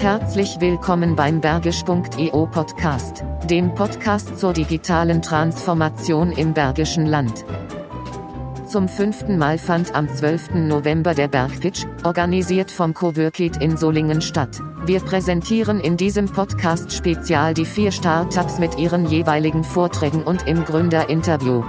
[0.00, 7.44] Herzlich willkommen beim Bergisch.eu Podcast, dem Podcast zur digitalen Transformation im Bergischen Land.
[8.66, 10.54] Zum fünften Mal fand am 12.
[10.54, 14.62] November der Bergpitch, organisiert vom Coworkit in Solingen statt.
[14.86, 20.64] Wir präsentieren in diesem Podcast spezial die vier Startups mit ihren jeweiligen Vorträgen und im
[20.64, 21.62] Gründerinterview.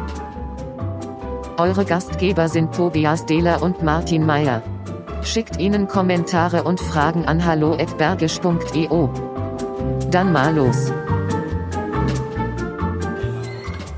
[1.57, 4.63] Eure Gastgeber sind Tobias Dehler und Martin Meyer.
[5.23, 9.07] Schickt ihnen Kommentare und Fragen an hallo@bergisch.eu.
[10.09, 10.91] Dann mal los.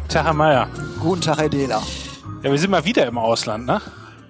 [0.09, 0.67] Tag, Herr Meier.
[0.99, 1.81] Guten Tag, Herr Dehler.
[2.43, 3.81] Ja, wir sind mal wieder im Ausland, ne?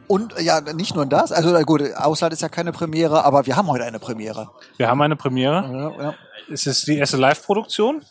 [0.08, 3.68] Und ja, nicht nur das, also gut, Ausland ist ja keine Premiere, aber wir haben
[3.68, 4.50] heute eine Premiere.
[4.78, 5.94] Wir haben eine Premiere.
[5.98, 6.14] Ja, ja.
[6.52, 8.04] Es ist die erste Live-Produktion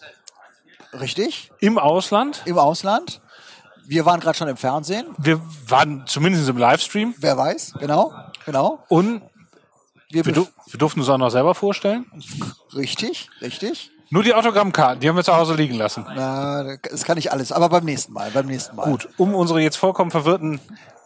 [1.00, 1.52] Richtig?
[1.60, 2.42] im Ausland.
[2.46, 3.20] Im Ausland.
[3.86, 5.06] Wir waren gerade schon im Fernsehen.
[5.18, 7.74] Wir waren zumindest im Livestream Wer weiß?
[7.78, 8.12] Genau,
[8.46, 8.84] genau.
[8.88, 9.22] und
[10.10, 12.06] Wir, wir, du wir durften uns auch noch selber vorstellen.
[12.74, 13.90] richtig, richtig.
[14.10, 16.04] Nur die Autogrammkarten, die haben wir zu Hause liegen lassen.
[16.14, 18.84] Na, das kann ich alles, aber beim nächsten Mal, beim nächsten Mal.
[18.84, 20.60] Gut, um unsere jetzt vollkommen verwirrten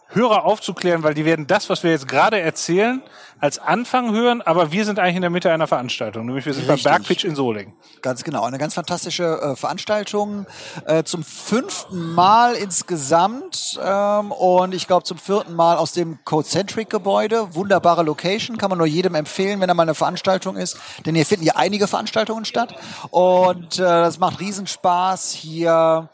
[0.09, 3.01] Hörer aufzuklären, weil die werden das, was wir jetzt gerade erzählen,
[3.39, 6.67] als Anfang hören, aber wir sind eigentlich in der Mitte einer Veranstaltung, nämlich wir sind
[6.67, 6.83] Richtig.
[6.83, 7.73] beim Bergpitch in Solingen.
[8.01, 8.43] Ganz genau.
[8.43, 10.45] Eine ganz fantastische äh, Veranstaltung.
[10.85, 13.79] Äh, zum fünften Mal insgesamt.
[13.83, 17.53] Ähm, und ich glaube zum vierten Mal aus dem Codecentric-Gebäude.
[17.55, 18.57] Wunderbare Location.
[18.57, 20.77] Kann man nur jedem empfehlen, wenn er mal eine Veranstaltung ist.
[21.05, 22.75] Denn hier finden ja einige Veranstaltungen statt.
[23.11, 26.09] Und äh, das macht Riesenspaß, hier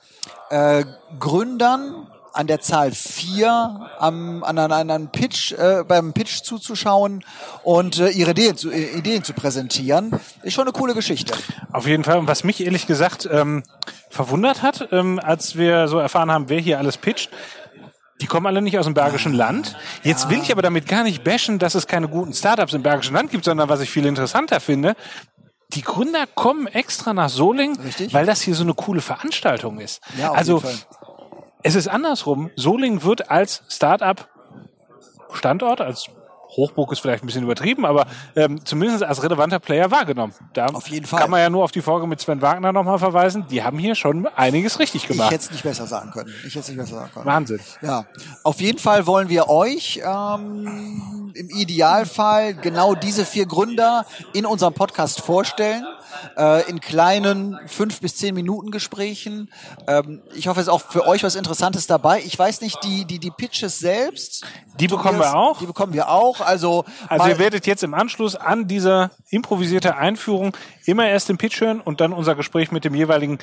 [0.50, 0.86] äh,
[1.20, 7.23] Gründern an der Zahl vier am, an, an einem Pitch, äh, beim Pitch zuzuschauen
[7.64, 10.20] und äh, ihre Ideen zu, äh, Ideen zu präsentieren.
[10.42, 11.34] Ist schon eine coole Geschichte.
[11.72, 12.17] Auf jeden Fall.
[12.17, 13.64] Und was mich ehrlich gesagt ähm,
[14.09, 17.30] verwundert hat, ähm, als wir so erfahren haben, wer hier alles pitcht,
[18.22, 19.76] die kommen alle nicht aus dem Bergischen Land.
[20.04, 23.16] Jetzt will ich aber damit gar nicht bashen, dass es keine guten Startups im Bergischen
[23.16, 24.95] Land gibt, sondern was ich viel interessanter finde,
[25.73, 28.14] die Gründer kommen extra nach Solingen, Richtig.
[28.14, 30.02] weil das hier so eine coole Veranstaltung ist.
[30.17, 31.02] Ja, auf also jeden Fall.
[31.64, 32.52] Es ist andersrum.
[32.56, 34.28] Solingen wird als Startup
[35.34, 36.08] Standort, als
[36.56, 40.34] Hochburg ist vielleicht ein bisschen übertrieben, aber ähm, zumindest als relevanter Player wahrgenommen.
[40.54, 41.22] Da Auf jeden Fall.
[41.22, 43.48] kann man ja nur auf die Folge mit Sven Wagner nochmal verweisen.
[43.50, 45.32] Die haben hier schon einiges richtig Ich gemacht.
[45.32, 46.30] hätte es nicht besser sagen können.
[46.46, 47.26] Ich hätte es nicht besser sagen können.
[47.26, 47.60] Wahnsinn.
[47.82, 48.06] Ja,
[48.44, 54.76] auf jeden Fall wollen wir euch ähm, im Idealfall genau diese vier Gründer in unserem
[54.76, 55.84] Podcast vorstellen.
[56.38, 59.52] Äh, in kleinen fünf bis zehn Minuten Gesprächen.
[59.88, 62.22] Ähm, ich hoffe, es ist auch für euch was Interessantes dabei.
[62.26, 64.46] Ich weiß nicht, die die die Pitches selbst.
[64.80, 65.60] Die bekommen wir auch.
[65.60, 66.42] Die bekommen wir auch.
[66.42, 71.62] Also, Also ihr werdet jetzt im Anschluss an dieser improvisierte Einführung immer erst den Pitch
[71.62, 73.38] hören und dann unser Gespräch mit dem jeweiligen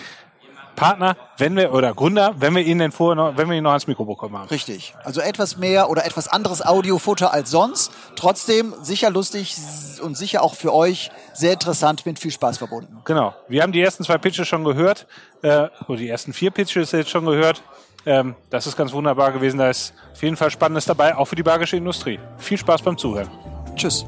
[0.77, 3.71] Partner, wenn wir oder Gründer, wenn wir ihn denn vorher noch, wenn wir ihn noch
[3.71, 4.49] ans Mikro bekommen haben.
[4.49, 4.95] Richtig.
[5.05, 7.93] Also etwas mehr oder etwas anderes Audiofutter als sonst.
[8.17, 9.57] Trotzdem sicher lustig
[10.03, 12.99] und sicher auch für euch sehr interessant mit viel Spaß verbunden.
[13.05, 13.35] Genau.
[13.49, 15.07] Wir haben die ersten zwei Pitches schon gehört,
[15.43, 17.63] äh, oder die ersten vier Pitches jetzt schon gehört.
[18.07, 19.59] Ähm, das ist ganz wunderbar gewesen.
[19.59, 22.19] Da ist auf jeden Fall Spannendes dabei, auch für die bergische Industrie.
[22.39, 23.31] Viel Spaß beim Zuhören.
[23.77, 24.05] Tschüss.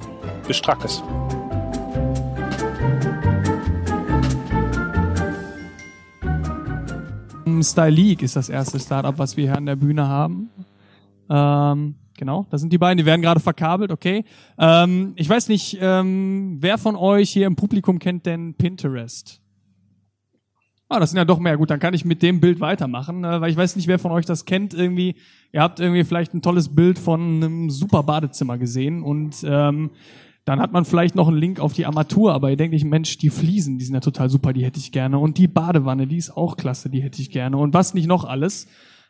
[0.47, 1.03] Bis Strackes.
[7.63, 10.51] Style League ist das erste Startup, was wir hier an der Bühne haben.
[11.29, 14.25] Ähm, genau, da sind die beiden, die werden gerade verkabelt, okay.
[14.59, 19.41] Ähm, ich weiß nicht, ähm, wer von euch hier im Publikum kennt denn Pinterest?
[20.89, 21.57] Ah, das sind ja doch mehr.
[21.57, 24.13] Gut, dann kann ich mit dem Bild weitermachen, äh, weil ich weiß nicht, wer von
[24.13, 24.75] euch das kennt.
[24.75, 25.17] Irgendwie,
[25.51, 29.91] ihr habt irgendwie vielleicht ein tolles Bild von einem super Badezimmer gesehen und ähm,
[30.45, 33.17] dann hat man vielleicht noch einen Link auf die Armatur, aber ihr denkt nicht, Mensch,
[33.19, 35.19] die Fliesen, die sind ja total super, die hätte ich gerne.
[35.19, 37.57] Und die Badewanne, die ist auch klasse, die hätte ich gerne.
[37.57, 38.67] Und was nicht noch alles.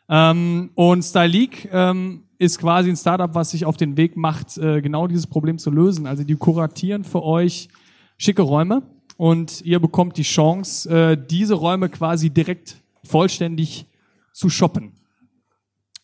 [0.09, 4.57] Ähm, und Style League ähm, ist quasi ein Startup, was sich auf den Weg macht,
[4.57, 6.05] äh, genau dieses Problem zu lösen.
[6.05, 7.69] Also die kuratieren für euch
[8.17, 8.83] schicke Räume
[9.17, 13.87] und ihr bekommt die Chance, äh, diese Räume quasi direkt vollständig
[14.33, 14.93] zu shoppen.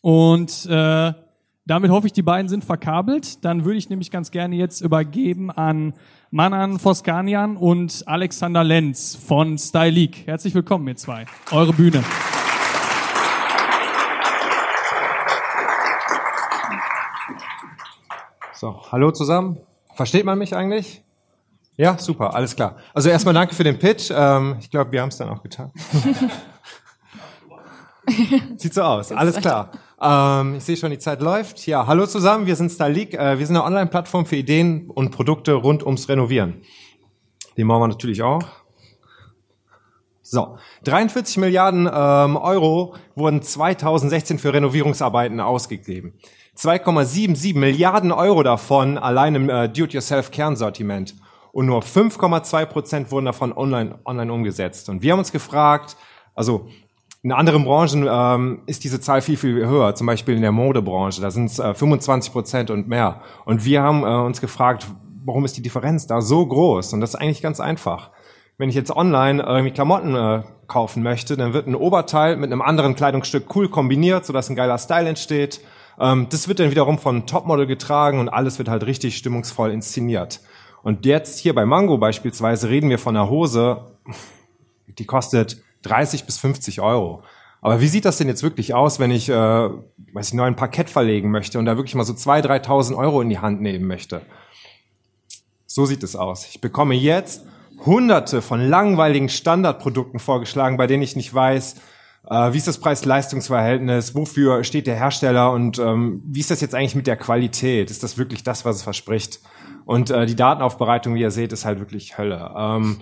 [0.01, 1.13] Und äh,
[1.69, 3.45] damit hoffe ich, die beiden sind verkabelt.
[3.45, 5.93] Dann würde ich nämlich ganz gerne jetzt übergeben an
[6.31, 10.23] Manan Foskanian und Alexander Lenz von Style League.
[10.25, 11.27] Herzlich willkommen, ihr zwei.
[11.51, 12.03] Eure Bühne.
[18.53, 19.59] So, hallo zusammen.
[19.93, 21.03] Versteht man mich eigentlich?
[21.77, 22.77] Ja, super, alles klar.
[22.95, 24.09] Also erstmal danke für den Pitch.
[24.11, 25.71] Ähm, ich glaube, wir haben es dann auch getan.
[28.57, 29.69] Sieht so aus, alles klar.
[30.01, 31.65] Ähm, ich sehe schon, die Zeit läuft.
[31.65, 33.13] Ja, hallo zusammen, wir sind Style League.
[33.13, 36.61] Äh, wir sind eine Online-Plattform für Ideen und Produkte rund ums Renovieren.
[37.57, 38.41] Den machen wir natürlich auch.
[40.21, 46.13] So, 43 Milliarden ähm, Euro wurden 2016 für Renovierungsarbeiten ausgegeben.
[46.55, 51.15] 2,77 Milliarden Euro davon allein im äh, Do-it-yourself-Kernsortiment.
[51.51, 54.87] und nur 5,2 Prozent wurden davon online, online umgesetzt.
[54.87, 55.97] Und wir haben uns gefragt,
[56.35, 56.69] also
[57.21, 61.21] in anderen Branchen ähm, ist diese Zahl viel, viel höher, zum Beispiel in der Modebranche,
[61.21, 63.21] da sind es äh, 25 Prozent und mehr.
[63.45, 64.87] Und wir haben äh, uns gefragt,
[65.25, 66.93] warum ist die Differenz da so groß?
[66.93, 68.11] Und das ist eigentlich ganz einfach.
[68.57, 72.61] Wenn ich jetzt online irgendwie Klamotten äh, kaufen möchte, dann wird ein Oberteil mit einem
[72.61, 75.59] anderen Kleidungsstück cool kombiniert, sodass ein geiler Style entsteht.
[75.99, 80.39] Ähm, das wird dann wiederum von Topmodel getragen und alles wird halt richtig stimmungsvoll inszeniert.
[80.83, 83.81] Und jetzt hier bei Mango beispielsweise reden wir von einer Hose,
[84.87, 87.23] die kostet 30 bis 50 Euro.
[87.61, 90.55] Aber wie sieht das denn jetzt wirklich aus, wenn ich, äh, weiß ich, neu ein
[90.55, 93.85] Parkett verlegen möchte und da wirklich mal so 2.000, 3.000 Euro in die Hand nehmen
[93.85, 94.21] möchte?
[95.65, 96.47] So sieht es aus.
[96.47, 97.45] Ich bekomme jetzt
[97.85, 101.75] hunderte von langweiligen Standardprodukten vorgeschlagen, bei denen ich nicht weiß,
[102.29, 106.75] äh, wie ist das Preis-Leistungs-Verhältnis, wofür steht der Hersteller und ähm, wie ist das jetzt
[106.75, 107.91] eigentlich mit der Qualität?
[107.91, 109.39] Ist das wirklich das, was es verspricht?
[109.85, 112.53] Und äh, die Datenaufbereitung, wie ihr seht, ist halt wirklich Hölle.
[112.55, 113.01] Ähm,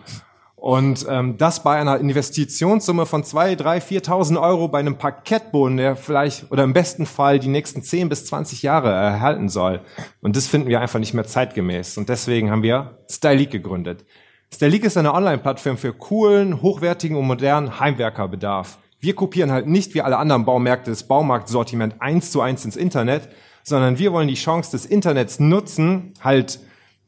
[0.58, 5.96] und ähm, das bei einer Investitionssumme von zwei, drei, 4.000 Euro bei einem Parkettboden, der
[5.96, 9.82] vielleicht oder im besten Fall die nächsten 10 bis 20 Jahre erhalten soll.
[10.20, 12.00] Und das finden wir einfach nicht mehr zeitgemäß.
[12.00, 14.04] Und deswegen haben wir Styleek gegründet.
[14.52, 18.80] Styleek ist eine Online-Plattform für coolen, hochwertigen und modernen Heimwerkerbedarf.
[19.00, 23.30] Wir kopieren halt nicht wie alle anderen Baumärkte das Baumarktsortiment eins zu eins ins Internet,
[23.62, 26.60] sondern wir wollen die Chance des Internets nutzen, halt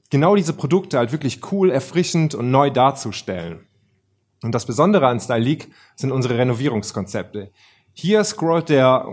[0.09, 3.67] genau diese Produkte halt wirklich cool, erfrischend und neu darzustellen.
[4.41, 7.51] Und das Besondere an Style League sind unsere Renovierungskonzepte.
[7.93, 9.05] Hier scrollt der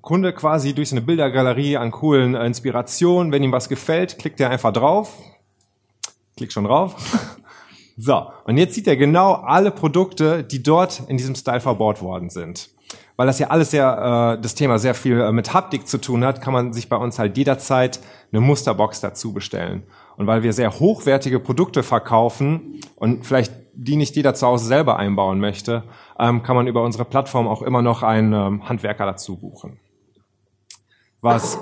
[0.00, 3.32] Kunde quasi durch eine Bildergalerie an coolen äh, Inspirationen.
[3.32, 5.18] Wenn ihm was gefällt, klickt er einfach drauf.
[6.36, 6.96] Klick schon drauf.
[8.02, 12.30] So, und jetzt sieht er genau alle Produkte, die dort in diesem Style verbaut worden
[12.30, 12.70] sind.
[13.16, 16.24] Weil das ja alles sehr, äh, das Thema sehr viel äh, mit Haptik zu tun
[16.24, 18.00] hat, kann man sich bei uns halt jederzeit
[18.32, 19.82] eine Musterbox dazu bestellen.
[20.20, 24.98] Und weil wir sehr hochwertige Produkte verkaufen und vielleicht die nicht jeder zu Hause selber
[24.98, 25.84] einbauen möchte,
[26.18, 29.80] ähm, kann man über unsere Plattform auch immer noch einen ähm, Handwerker dazu buchen.
[31.22, 31.58] Was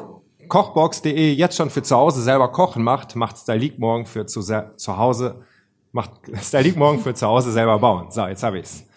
[0.48, 4.96] Kochbox.de jetzt schon für zu Hause selber kochen macht, macht Styleek morgen für zu, zu
[4.98, 5.44] Hause,
[5.92, 6.10] macht
[6.42, 8.10] Styleek morgen für zu Hause selber bauen.
[8.10, 8.88] So, jetzt habe ich's.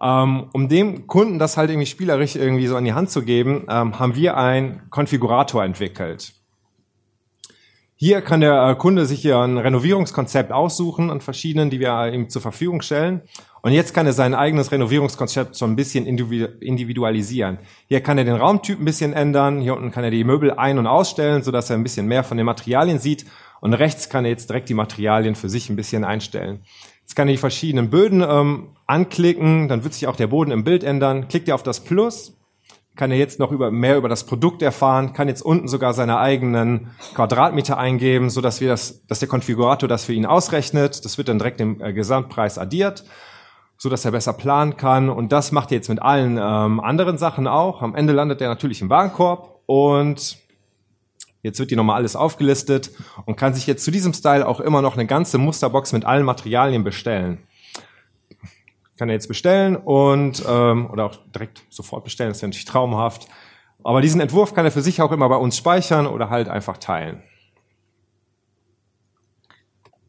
[0.00, 3.66] Ähm, um dem Kunden das halt irgendwie spielerisch irgendwie so in die Hand zu geben,
[3.68, 6.39] haben wir einen Konfigurator entwickelt.
[8.02, 12.30] Hier kann der äh, Kunde sich hier ein Renovierungskonzept aussuchen an verschiedenen, die wir ihm
[12.30, 13.20] zur Verfügung stellen.
[13.60, 17.58] Und jetzt kann er sein eigenes Renovierungskonzept so ein bisschen individualisieren.
[17.88, 19.60] Hier kann er den Raumtyp ein bisschen ändern.
[19.60, 22.38] Hier unten kann er die Möbel ein- und ausstellen, sodass er ein bisschen mehr von
[22.38, 23.26] den Materialien sieht.
[23.60, 26.60] Und rechts kann er jetzt direkt die Materialien für sich ein bisschen einstellen.
[27.02, 29.68] Jetzt kann er die verschiedenen Böden ähm, anklicken.
[29.68, 31.28] Dann wird sich auch der Boden im Bild ändern.
[31.28, 32.39] Klickt er auf das Plus,
[33.00, 36.18] kann er jetzt noch über, mehr über das Produkt erfahren, kann jetzt unten sogar seine
[36.18, 41.02] eigenen Quadratmeter eingeben, so dass wir das, dass der Konfigurator das für ihn ausrechnet.
[41.06, 43.04] Das wird dann direkt im äh, Gesamtpreis addiert,
[43.78, 45.08] so dass er besser planen kann.
[45.08, 47.80] Und das macht er jetzt mit allen ähm, anderen Sachen auch.
[47.80, 50.36] Am Ende landet er natürlich im Warenkorb und
[51.42, 52.90] Jetzt wird hier nochmal alles aufgelistet
[53.24, 56.26] und kann sich jetzt zu diesem Style auch immer noch eine ganze Musterbox mit allen
[56.26, 57.38] Materialien bestellen
[59.00, 62.66] kann er jetzt bestellen und ähm, oder auch direkt sofort bestellen, das ist ja natürlich
[62.66, 63.28] traumhaft.
[63.82, 66.76] Aber diesen Entwurf kann er für sich auch immer bei uns speichern oder halt einfach
[66.76, 67.22] teilen.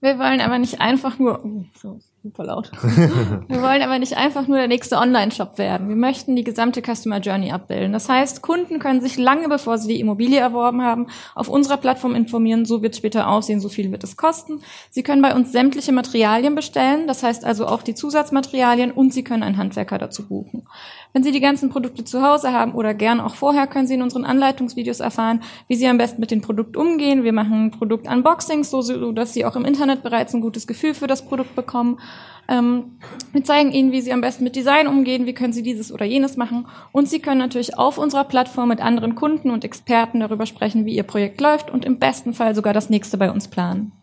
[0.02, 2.72] Wir wollen aber nicht einfach nur, oh, so, super laut.
[2.84, 5.90] Wir wollen aber nicht einfach nur der nächste Online-Shop werden.
[5.90, 7.94] Wir möchten die gesamte Customer Journey abbilden.
[7.94, 12.14] Das heißt, Kunden können sich lange bevor sie die Immobilie erworben haben, auf unserer Plattform
[12.14, 14.62] informieren, so wird es später aussehen, so viel wird es kosten.
[14.92, 19.24] Sie können bei uns sämtliche Materialien bestellen, das heißt also auch die Zusatzmaterialien und Sie
[19.24, 20.68] können einen Handwerker dazu buchen.
[21.14, 24.02] Wenn Sie die ganzen Produkte zu Hause haben oder gern auch vorher, können Sie in
[24.02, 27.24] unseren Anleitungsvideos erfahren, wie Sie am besten mit dem Produkt umgehen.
[27.24, 31.26] Wir machen Produkt-Unboxings, so dass Sie auch im Internet bereits ein gutes Gefühl für das
[31.26, 32.00] Produkt bekommen.
[32.48, 32.98] Ähm,
[33.32, 36.06] wir zeigen Ihnen, wie Sie am besten mit Design umgehen, wie können Sie dieses oder
[36.06, 36.68] jenes machen.
[36.92, 40.96] Und Sie können natürlich auf unserer Plattform mit anderen Kunden und Experten darüber sprechen, wie
[40.96, 43.94] Ihr Projekt läuft und im besten Fall sogar das nächste bei uns planen.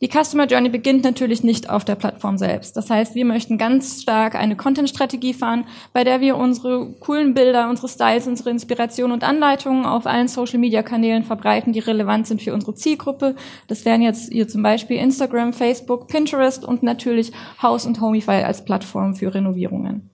[0.00, 2.76] Die Customer Journey beginnt natürlich nicht auf der Plattform selbst.
[2.76, 7.68] Das heißt, wir möchten ganz stark eine Content-Strategie fahren, bei der wir unsere coolen Bilder,
[7.68, 12.76] unsere Styles, unsere Inspiration und Anleitungen auf allen Social-Media-Kanälen verbreiten, die relevant sind für unsere
[12.76, 13.34] Zielgruppe.
[13.66, 18.64] Das wären jetzt hier zum Beispiel Instagram, Facebook, Pinterest und natürlich House und Homify als
[18.64, 20.10] Plattform für Renovierungen.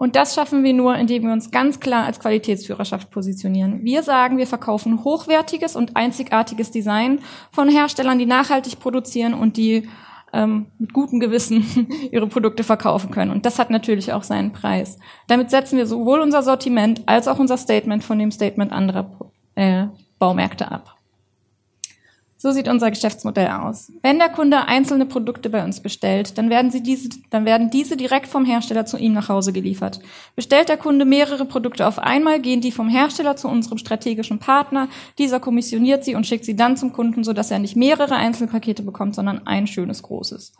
[0.00, 3.84] Und das schaffen wir nur, indem wir uns ganz klar als Qualitätsführerschaft positionieren.
[3.84, 7.18] Wir sagen, wir verkaufen hochwertiges und einzigartiges Design
[7.50, 9.86] von Herstellern, die nachhaltig produzieren und die
[10.32, 13.30] ähm, mit gutem Gewissen ihre Produkte verkaufen können.
[13.30, 14.98] Und das hat natürlich auch seinen Preis.
[15.26, 19.88] Damit setzen wir sowohl unser Sortiment als auch unser Statement von dem Statement anderer äh,
[20.18, 20.96] Baumärkte ab.
[22.42, 23.92] So sieht unser Geschäftsmodell aus.
[24.00, 27.98] Wenn der Kunde einzelne Produkte bei uns bestellt, dann werden, sie diese, dann werden diese
[27.98, 30.00] direkt vom Hersteller zu ihm nach Hause geliefert.
[30.36, 34.88] Bestellt der Kunde mehrere Produkte auf einmal, gehen die vom Hersteller zu unserem strategischen Partner.
[35.18, 39.14] Dieser kommissioniert sie und schickt sie dann zum Kunden, sodass er nicht mehrere Einzelpakete bekommt,
[39.14, 40.54] sondern ein schönes großes.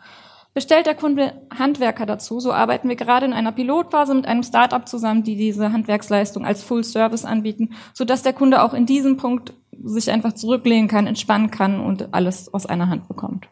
[0.52, 4.86] Bestellt der Kunde Handwerker dazu, so arbeiten wir gerade in einer Pilotphase mit einem Startup
[4.86, 9.54] zusammen, die diese Handwerksleistung als Full Service anbieten, sodass der Kunde auch in diesem Punkt
[9.82, 13.48] sich einfach zurücklehnen kann, entspannen kann und alles aus einer Hand bekommt.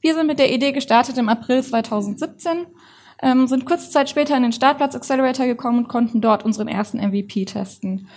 [0.00, 2.66] Wir sind mit der Idee gestartet im April 2017,
[3.22, 6.98] ähm, sind kurze Zeit später in den Startplatz Accelerator gekommen und konnten dort unseren ersten
[6.98, 8.08] MVP testen.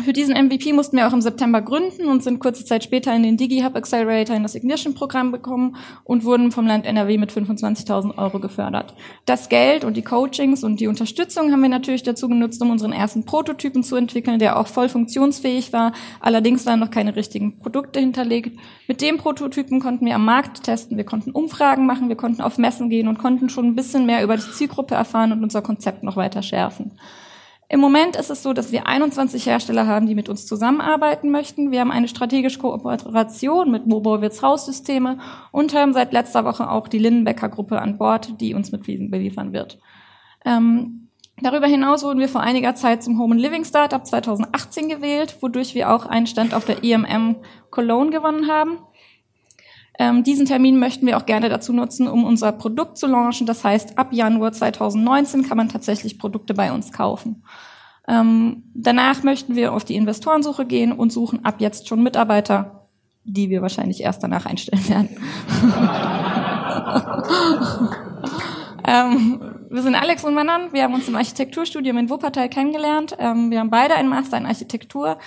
[0.00, 3.22] Für diesen MVP mussten wir auch im September gründen und sind kurze Zeit später in
[3.22, 8.40] den DigiHub Accelerator in das Ignition-Programm bekommen und wurden vom Land NRW mit 25.000 Euro
[8.40, 8.94] gefördert.
[9.26, 12.94] Das Geld und die Coachings und die Unterstützung haben wir natürlich dazu genutzt, um unseren
[12.94, 15.92] ersten Prototypen zu entwickeln, der auch voll funktionsfähig war.
[16.20, 18.58] Allerdings waren noch keine richtigen Produkte hinterlegt.
[18.88, 22.56] Mit dem Prototypen konnten wir am Markt testen, wir konnten Umfragen machen, wir konnten auf
[22.56, 26.02] Messen gehen und konnten schon ein bisschen mehr über die Zielgruppe erfahren und unser Konzept
[26.02, 26.92] noch weiter schärfen.
[27.72, 31.70] Im Moment ist es so, dass wir 21 Hersteller haben, die mit uns zusammenarbeiten möchten.
[31.70, 35.16] Wir haben eine strategische Kooperation mit Mobowitz Haussysteme
[35.52, 39.10] und haben seit letzter Woche auch die Linnenbecker Gruppe an Bord, die uns mit Wiesen
[39.10, 39.78] beliefern wird.
[40.44, 41.08] Ähm,
[41.40, 45.74] darüber hinaus wurden wir vor einiger Zeit zum Home and Living Startup 2018 gewählt, wodurch
[45.74, 47.36] wir auch einen Stand auf der EMM
[47.70, 48.80] Cologne gewonnen haben.
[49.98, 53.46] Ähm, diesen Termin möchten wir auch gerne dazu nutzen, um unser Produkt zu launchen.
[53.46, 57.44] Das heißt, ab Januar 2019 kann man tatsächlich Produkte bei uns kaufen.
[58.08, 62.88] Ähm, danach möchten wir auf die Investorensuche gehen und suchen ab jetzt schon Mitarbeiter,
[63.24, 65.08] die wir wahrscheinlich erst danach einstellen werden.
[68.86, 70.72] ähm, wir sind Alex und Manon.
[70.72, 73.16] Wir haben uns im Architekturstudium in Wuppertal kennengelernt.
[73.18, 75.18] Ähm, wir haben beide einen Master in Architektur.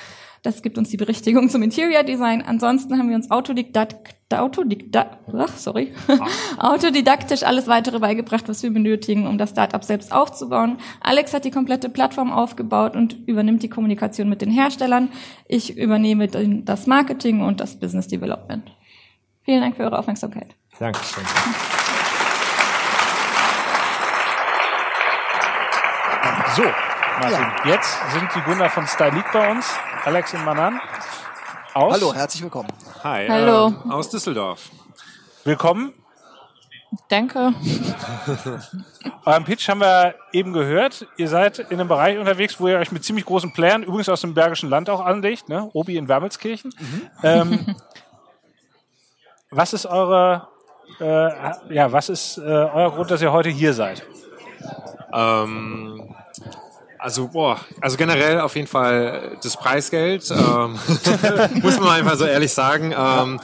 [0.44, 2.44] Das gibt uns die Berichtigung zum Interior Design.
[2.44, 5.94] Ansonsten haben wir uns Autodidakt, Autodidakt, ach, sorry,
[6.60, 10.78] autodidaktisch alles weitere beigebracht, was wir benötigen, um das Startup selbst aufzubauen.
[11.02, 15.10] Alex hat die komplette Plattform aufgebaut und übernimmt die Kommunikation mit den Herstellern.
[15.48, 18.72] Ich übernehme das Marketing und das Business Development.
[19.44, 20.56] Vielen Dank für eure Aufmerksamkeit.
[20.78, 21.24] Dankeschön.
[26.56, 26.64] So,
[27.20, 30.80] Martin, jetzt sind die Gründer von Styleek bei uns, Alex und Manan.
[31.74, 31.96] Aus.
[31.96, 32.70] Hallo, herzlich willkommen.
[33.04, 33.68] Hi, Hallo.
[33.68, 34.70] ähm, aus Düsseldorf.
[35.44, 35.94] Willkommen.
[37.10, 37.54] Danke.
[39.26, 41.06] Euren Pitch haben wir eben gehört.
[41.18, 44.22] Ihr seid in einem Bereich unterwegs, wo ihr euch mit ziemlich großen Playern, übrigens aus
[44.22, 45.70] dem Bergischen Land auch anlegt, ne?
[45.74, 46.74] Obi in Wermelskirchen.
[47.22, 47.76] Ähm,
[49.52, 50.48] was ist eure,
[51.02, 54.06] äh, ja, was ist äh, euer Grund, dass ihr heute hier seid?
[55.16, 56.16] Ähm,
[57.00, 60.80] also, boah, also generell auf jeden Fall das Preisgeld, ähm,
[61.62, 62.94] muss man einfach so ehrlich sagen.
[62.98, 63.40] Ähm,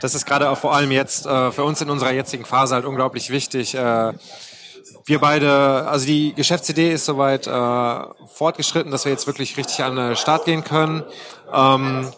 [0.00, 2.84] das ist gerade auch vor allem jetzt äh, für uns in unserer jetzigen Phase halt
[2.84, 3.74] unglaublich wichtig.
[3.74, 4.12] Äh,
[5.06, 8.00] wir beide, also die Geschäftsidee ist soweit äh,
[8.34, 11.04] fortgeschritten, dass wir jetzt wirklich richtig an den Start gehen können.
[11.52, 12.12] Ähm,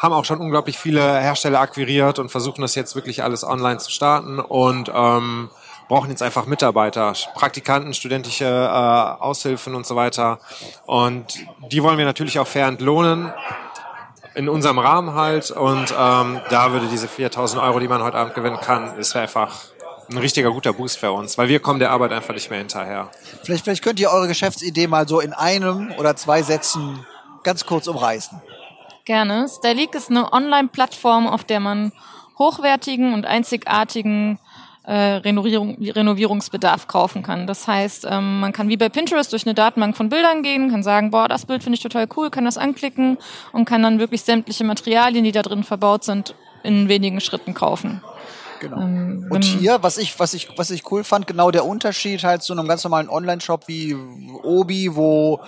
[0.00, 3.90] haben auch schon unglaublich viele Hersteller akquiriert und versuchen das jetzt wirklich alles online zu
[3.90, 5.50] starten und ähm,
[5.88, 10.38] brauchen jetzt einfach Mitarbeiter, Praktikanten, studentische äh, Aushilfen und so weiter.
[10.86, 13.32] Und die wollen wir natürlich auch fair entlohnen
[14.34, 15.50] in unserem Rahmen halt.
[15.50, 19.54] Und ähm, da würde diese 4000 Euro, die man heute Abend gewinnen kann, ist einfach
[20.10, 23.10] ein richtiger guter Boost für uns, weil wir kommen der Arbeit einfach nicht mehr hinterher.
[23.42, 27.04] Vielleicht, vielleicht könnt ihr eure Geschäftsidee mal so in einem oder zwei Sätzen
[27.42, 28.40] ganz kurz umreißen.
[29.04, 29.48] Gerne.
[29.48, 31.92] Styleek ist eine Online-Plattform, auf der man
[32.38, 34.38] hochwertigen und einzigartigen
[34.92, 37.46] Renovierung, Renovierungsbedarf kaufen kann.
[37.46, 40.82] Das heißt, ähm, man kann wie bei Pinterest durch eine Datenbank von Bildern gehen, kann
[40.82, 43.18] sagen, boah, das Bild finde ich total cool, kann das anklicken
[43.52, 48.00] und kann dann wirklich sämtliche Materialien, die da drin verbaut sind, in wenigen Schritten kaufen.
[48.60, 48.80] Genau.
[48.80, 52.42] Ähm, Und hier, was ich, was ich, was ich cool fand, genau der Unterschied halt
[52.42, 53.94] zu einem ganz normalen Online-Shop wie
[54.42, 55.40] Obi, wo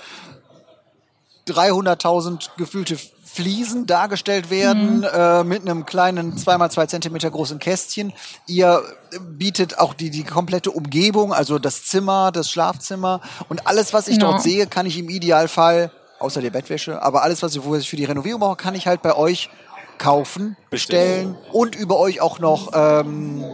[1.46, 2.98] 300.000 gefühlte
[3.38, 8.12] Fliesen dargestellt werden äh, mit einem kleinen 2x2 Zentimeter großen Kästchen.
[8.48, 8.82] Ihr
[9.30, 14.18] bietet auch die, die komplette Umgebung, also das Zimmer, das Schlafzimmer und alles, was ich
[14.18, 14.32] Genau.
[14.32, 17.88] dort sehe, kann ich im Idealfall, außer der Bettwäsche, aber alles, was ich, wo ich
[17.88, 19.50] für die Renovierung brauche, kann ich halt bei euch
[19.98, 23.44] kaufen, bestellen und über euch auch noch ähm,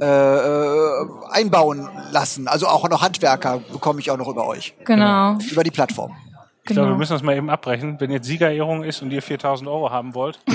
[0.00, 2.46] äh, äh, einbauen lassen.
[2.46, 5.36] Also auch noch Handwerker bekomme ich auch noch über euch, Genau.
[5.50, 6.16] über die Plattform.
[6.66, 6.98] Ich glaube, wir genau.
[6.98, 7.96] müssen das mal eben abbrechen.
[8.00, 10.38] Wenn jetzt Siegerehrung ist und ihr 4000 Euro haben wollt,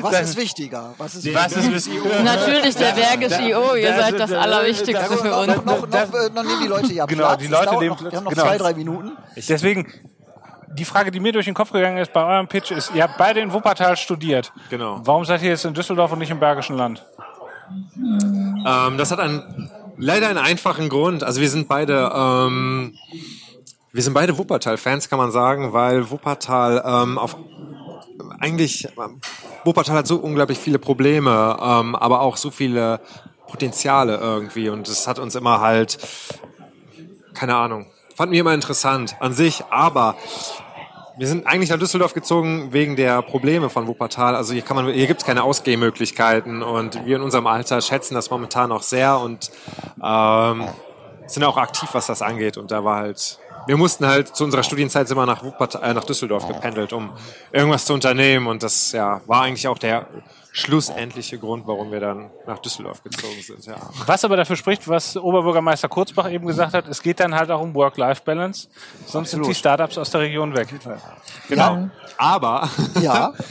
[0.00, 0.94] Was ist wichtiger?
[0.96, 2.02] Was ist was ist das IO?
[2.24, 5.46] Natürlich der Bergische IO, ihr seid das Allerwichtigste für uns.
[5.48, 7.40] noch, noch, noch, noch nehmen die Leute ja Genau, Platz.
[7.42, 8.12] die Leute nehmen noch, Platz.
[8.12, 8.44] Wir haben noch Genau.
[8.44, 9.12] zwei, drei Minuten.
[9.36, 9.86] Deswegen,
[10.72, 13.18] die Frage, die mir durch den Kopf gegangen ist bei eurem Pitch, ist, ihr habt
[13.18, 14.54] beide in Wuppertal studiert.
[14.70, 15.02] Genau.
[15.04, 17.04] Warum seid ihr jetzt in Düsseldorf und nicht im Bergischen Land?
[18.66, 21.24] Ähm, das hat einen, leider einen einfachen Grund.
[21.24, 22.94] Also wir sind beide, ähm,
[23.92, 27.36] wir sind beide Wuppertal-Fans, kann man sagen, weil Wuppertal ähm, auf
[28.40, 29.20] eigentlich ähm,
[29.64, 33.00] Wuppertal hat so unglaublich viele Probleme, ähm, aber auch so viele
[33.46, 35.98] Potenziale irgendwie und es hat uns immer halt
[37.34, 37.86] keine Ahnung.
[38.14, 40.16] Fanden wir immer interessant an sich, aber
[41.18, 44.34] wir sind eigentlich nach Düsseldorf gezogen wegen der Probleme von Wuppertal.
[44.34, 48.30] Also hier kann man, hier gibt's keine Ausgehmöglichkeiten und wir in unserem Alter schätzen das
[48.30, 49.50] momentan auch sehr und
[50.02, 50.68] ähm,
[51.26, 52.56] sind auch aktiv, was das angeht.
[52.56, 56.04] Und da war halt, wir mussten halt zu unserer Studienzeit immer nach Wuppertal, äh, nach
[56.04, 57.10] Düsseldorf gependelt, um
[57.52, 58.46] irgendwas zu unternehmen.
[58.46, 60.06] Und das ja war eigentlich auch der
[60.52, 63.64] schlussendliche Grund, warum wir dann nach Düsseldorf gezogen sind.
[63.64, 63.76] Ja.
[64.06, 67.60] Was aber dafür spricht, was Oberbürgermeister Kurzbach eben gesagt hat, es geht dann halt auch
[67.60, 68.68] um Work-Life-Balance,
[69.06, 70.68] sonst sind die Startups aus der Region weg.
[71.48, 71.88] Genau.
[72.18, 72.68] Aber
[73.00, 73.32] Ja,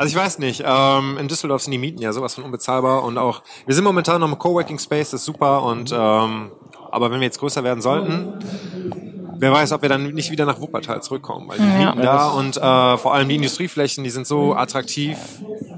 [0.00, 3.18] Also ich weiß nicht, ähm, in Düsseldorf sind die Mieten ja sowas von unbezahlbar und
[3.18, 6.52] auch, wir sind momentan noch im Coworking Space, das ist super und ähm,
[6.90, 10.60] aber wenn wir jetzt größer werden sollten, wer weiß, ob wir dann nicht wieder nach
[10.60, 14.54] Wuppertal zurückkommen, weil die Mieten da und äh, vor allem die Industrieflächen, die sind so
[14.54, 15.18] attraktiv,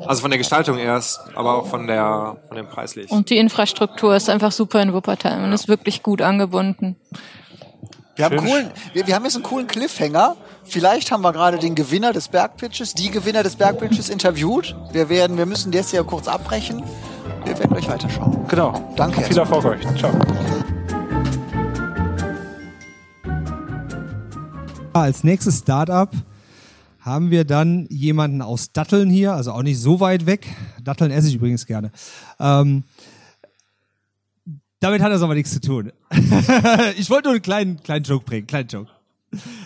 [0.07, 3.11] also von der Gestaltung erst, aber auch von der von dem preislich.
[3.11, 5.41] Und die Infrastruktur ist einfach super in Wuppertal.
[5.41, 6.97] Man ist wirklich gut angebunden.
[8.17, 10.37] wir haben, coolen, wir, wir haben jetzt einen coolen Cliffhanger.
[10.65, 14.75] Vielleicht haben wir gerade den Gewinner des Bergpitches, die Gewinner des Bergpitches interviewt.
[14.93, 16.83] Wir werden, wir müssen das hier kurz abbrechen.
[17.45, 18.47] Wir werden euch weiterschauen.
[18.49, 18.93] Genau.
[18.97, 19.81] Danke Viel Erfolg euch.
[19.99, 20.13] Ciao.
[24.93, 26.11] Als nächstes Startup
[27.01, 30.47] haben wir dann jemanden aus Datteln hier, also auch nicht so weit weg.
[30.85, 31.91] Datteln esse ich übrigens gerne.
[32.39, 32.85] Ähm,
[34.81, 35.93] damit hat das aber nichts zu tun.
[36.99, 38.91] ich wollte nur einen kleinen, kleinen Joke bringen, kleinen Joke.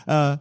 [0.06, 0.37] Äh,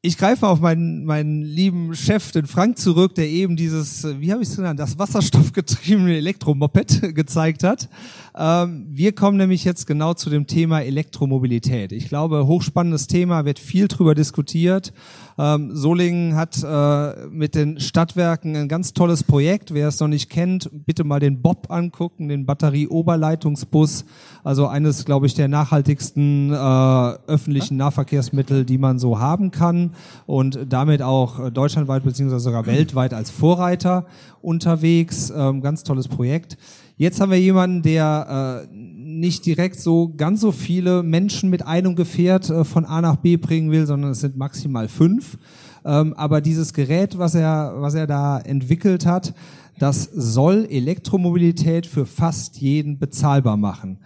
[0.00, 4.32] ich greife auf meinen, meinen lieben Chef, den Frank, zurück, der eben dieses, äh, wie
[4.32, 7.88] habe ich es genannt, das wasserstoffgetriebene Elektromoped gezeigt hat.
[8.36, 11.90] Ähm, wir kommen nämlich jetzt genau zu dem Thema Elektromobilität.
[11.90, 14.92] Ich glaube, hochspannendes Thema, wird viel drüber diskutiert.
[15.38, 19.72] Ähm, Solingen hat äh, mit den Stadtwerken ein ganz tolles Projekt.
[19.72, 24.04] Wer es noch nicht kennt, bitte mal den Bob angucken, den Batterie-Oberleitungsbus.
[24.42, 29.92] Also eines, glaube ich, der nachhaltigsten äh, öffentlichen Nahverkehrsmittel, die man so haben kann
[30.26, 34.06] und damit auch äh, deutschlandweit beziehungsweise sogar weltweit als Vorreiter
[34.42, 35.32] unterwegs.
[35.34, 36.56] Ähm, ganz tolles Projekt.
[36.98, 41.94] Jetzt haben wir jemanden, der äh, nicht direkt so ganz so viele Menschen mit einem
[41.94, 45.38] Gefährt äh, von A nach B bringen will, sondern es sind maximal fünf.
[45.84, 49.32] Ähm, aber dieses Gerät, was er, was er da entwickelt hat,
[49.78, 53.98] das soll Elektromobilität für fast jeden bezahlbar machen.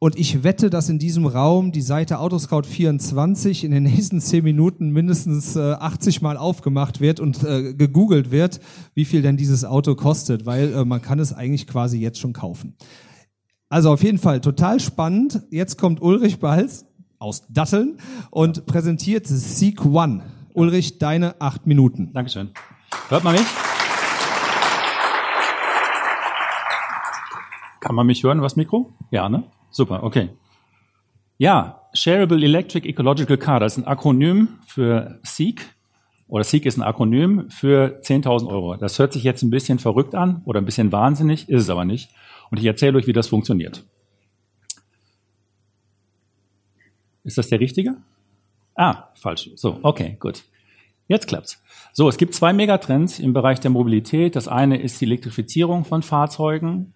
[0.00, 4.90] Und ich wette, dass in diesem Raum die Seite Autoscout24 in den nächsten zehn Minuten
[4.90, 8.60] mindestens äh, 80 Mal aufgemacht wird und äh, gegoogelt wird,
[8.94, 12.32] wie viel denn dieses Auto kostet, weil äh, man kann es eigentlich quasi jetzt schon
[12.32, 12.76] kaufen.
[13.68, 15.42] Also auf jeden Fall total spannend.
[15.50, 16.86] Jetzt kommt Ulrich Balz
[17.18, 17.98] aus Datteln
[18.30, 20.22] und präsentiert Seek One.
[20.54, 22.12] Ulrich, deine acht Minuten.
[22.12, 22.50] Dankeschön.
[23.08, 23.46] Hört man mich?
[27.80, 28.92] Kann man mich hören, was Mikro?
[29.10, 29.44] Ja, ne?
[29.78, 30.30] Super, okay.
[31.36, 35.72] Ja, Shareable Electric Ecological Car, das ist ein Akronym für SEEK.
[36.26, 38.74] Oder SEEK ist ein Akronym für 10.000 Euro.
[38.74, 41.84] Das hört sich jetzt ein bisschen verrückt an oder ein bisschen wahnsinnig, ist es aber
[41.84, 42.10] nicht.
[42.50, 43.84] Und ich erzähle euch, wie das funktioniert.
[47.22, 47.98] Ist das der richtige?
[48.74, 49.50] Ah, falsch.
[49.54, 50.42] So, okay, gut.
[51.06, 51.62] Jetzt klappt's.
[51.92, 54.34] So, es gibt zwei Megatrends im Bereich der Mobilität.
[54.34, 56.94] Das eine ist die Elektrifizierung von Fahrzeugen.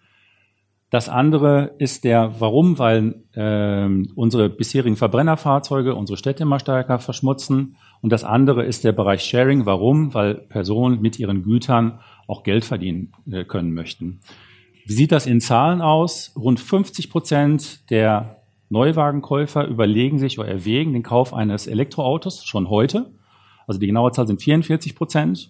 [0.92, 7.76] Das andere ist der Warum, weil ähm, unsere bisherigen Verbrennerfahrzeuge unsere Städte immer stärker verschmutzen.
[8.02, 9.64] Und das andere ist der Bereich Sharing.
[9.64, 10.12] Warum?
[10.12, 14.20] Weil Personen mit ihren Gütern auch Geld verdienen äh, können möchten.
[14.84, 16.34] Wie sieht das in Zahlen aus?
[16.36, 23.12] Rund 50 Prozent der Neuwagenkäufer überlegen sich oder erwägen den Kauf eines Elektroautos schon heute.
[23.66, 25.48] Also die genaue Zahl sind 44 Prozent.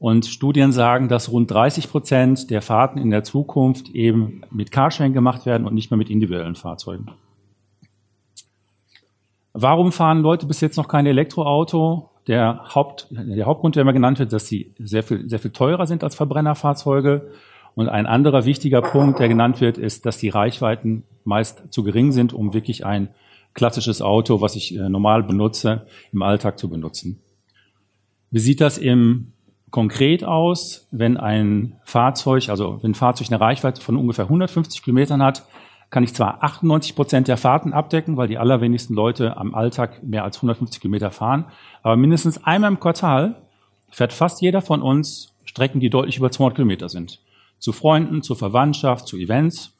[0.00, 5.12] Und Studien sagen, dass rund 30 Prozent der Fahrten in der Zukunft eben mit Carsharing
[5.12, 7.08] gemacht werden und nicht mehr mit individuellen Fahrzeugen.
[9.52, 12.08] Warum fahren Leute bis jetzt noch kein Elektroauto?
[12.26, 15.86] Der, Haupt, der Hauptgrund, der immer genannt wird, dass sie sehr viel, sehr viel teurer
[15.86, 17.30] sind als Verbrennerfahrzeuge.
[17.74, 22.12] Und ein anderer wichtiger Punkt, der genannt wird, ist, dass die Reichweiten meist zu gering
[22.12, 23.10] sind, um wirklich ein
[23.52, 27.20] klassisches Auto, was ich äh, normal benutze, im Alltag zu benutzen.
[28.30, 29.32] Wie sieht das im
[29.70, 35.22] konkret aus, wenn ein Fahrzeug, also wenn ein Fahrzeug eine Reichweite von ungefähr 150 Kilometern
[35.22, 35.44] hat,
[35.90, 40.24] kann ich zwar 98 Prozent der Fahrten abdecken, weil die allerwenigsten Leute am Alltag mehr
[40.24, 41.46] als 150 Kilometer fahren,
[41.82, 43.42] aber mindestens einmal im Quartal
[43.90, 47.20] fährt fast jeder von uns Strecken, die deutlich über 200 Kilometer sind.
[47.58, 49.76] Zu Freunden, zur Verwandtschaft, zu Events.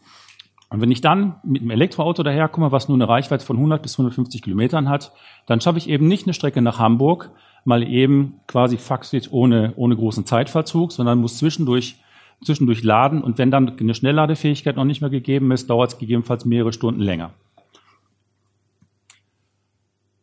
[0.71, 3.95] Und wenn ich dann mit einem Elektroauto daherkomme, was nur eine Reichweite von 100 bis
[3.95, 5.13] 150 Kilometern hat,
[5.47, 7.31] dann schaffe ich eben nicht eine Strecke nach Hamburg,
[7.65, 11.97] mal eben quasi Faxit ohne, ohne großen Zeitverzug, sondern muss zwischendurch,
[12.45, 13.21] zwischendurch laden.
[13.21, 17.01] Und wenn dann eine Schnellladefähigkeit noch nicht mehr gegeben ist, dauert es gegebenenfalls mehrere Stunden
[17.01, 17.33] länger.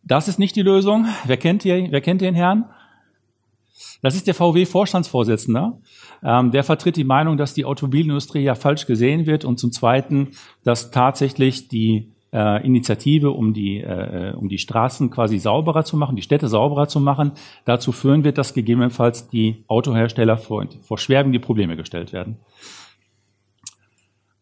[0.01, 1.07] Das ist nicht die Lösung.
[1.25, 2.63] Wer kennt, hier, wer kennt den Herrn?
[4.01, 5.73] Das ist der VW-Vorstandsvorsitzende.
[6.23, 10.29] Ähm, der vertritt die Meinung, dass die Automobilindustrie ja falsch gesehen wird und zum Zweiten,
[10.63, 16.15] dass tatsächlich die äh, Initiative, um die, äh, um die Straßen quasi sauberer zu machen,
[16.15, 17.31] die Städte sauberer zu machen,
[17.65, 22.37] dazu führen wird, dass gegebenenfalls die Autohersteller vor, vor schwerwiegende Probleme gestellt werden.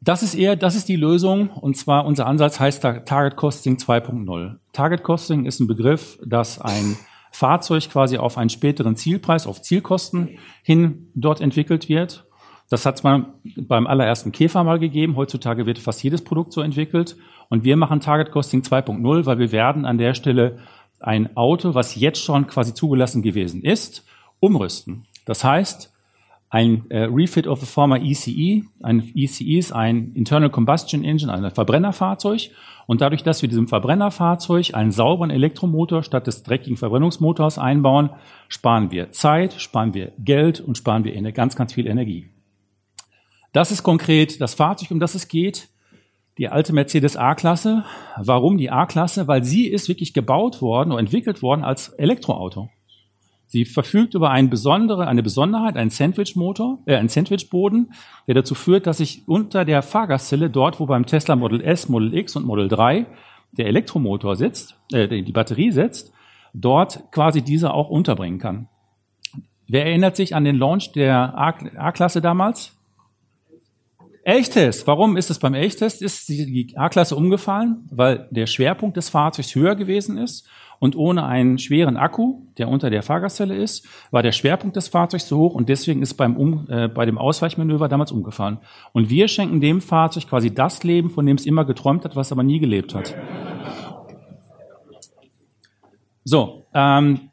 [0.01, 4.55] Das ist eher, das ist die Lösung, und zwar unser Ansatz heißt Target Costing 2.0.
[4.71, 6.95] Target Costing ist ein Begriff, dass ein
[7.35, 12.25] Fahrzeug quasi auf einen späteren Zielpreis, auf Zielkosten hin dort entwickelt wird.
[12.69, 15.15] Das hat es beim allerersten Käfer mal gegeben.
[15.15, 17.17] Heutzutage wird fast jedes Produkt so entwickelt.
[17.49, 20.59] Und wir machen Target Costing 2.0, weil wir werden an der Stelle
[20.99, 24.05] ein Auto, was jetzt schon quasi zugelassen gewesen ist,
[24.39, 25.05] umrüsten.
[25.25, 25.93] Das heißt,
[26.55, 28.63] ein äh, Refit of a former ECE.
[28.81, 32.49] Ein ECE ist ein Internal Combustion Engine, ein Verbrennerfahrzeug.
[32.87, 38.09] Und dadurch, dass wir diesem Verbrennerfahrzeug einen sauberen Elektromotor statt des dreckigen Verbrennungsmotors einbauen,
[38.47, 42.29] sparen wir Zeit, sparen wir Geld und sparen wir ganz, ganz viel Energie.
[43.51, 45.67] Das ist konkret das Fahrzeug, um das es geht.
[46.37, 47.83] Die alte Mercedes A-Klasse.
[48.15, 49.27] Warum die A-Klasse?
[49.27, 52.69] Weil sie ist wirklich gebaut worden oder entwickelt worden als Elektroauto.
[53.47, 57.93] Sie verfügt über eine besondere, eine Besonderheit, einen Sandwich-Motor, äh, einen Sandwich-Boden,
[58.27, 62.13] der dazu führt, dass sich unter der Fahrgastzelle, dort wo beim Tesla Model S, Model
[62.13, 63.05] X und Model 3
[63.57, 66.11] der Elektromotor sitzt, äh, die Batterie sitzt,
[66.53, 68.67] dort quasi diese auch unterbringen kann.
[69.67, 72.71] Wer erinnert sich an den Launch der A-Klasse damals?
[74.23, 74.87] Elchtest.
[74.87, 76.01] Warum ist es beim Elchtest?
[76.01, 77.87] Ist die A-Klasse umgefallen?
[77.91, 80.47] Weil der Schwerpunkt des Fahrzeugs höher gewesen ist
[80.79, 85.27] und ohne einen schweren Akku, der unter der Fahrgastzelle ist, war der Schwerpunkt des Fahrzeugs
[85.27, 88.59] zu hoch und deswegen ist beim um, äh, bei dem Ausweichmanöver damals umgefahren.
[88.93, 92.31] Und wir schenken dem Fahrzeug quasi das Leben, von dem es immer geträumt hat, was
[92.31, 93.15] aber nie gelebt hat.
[96.23, 97.29] So, ähm,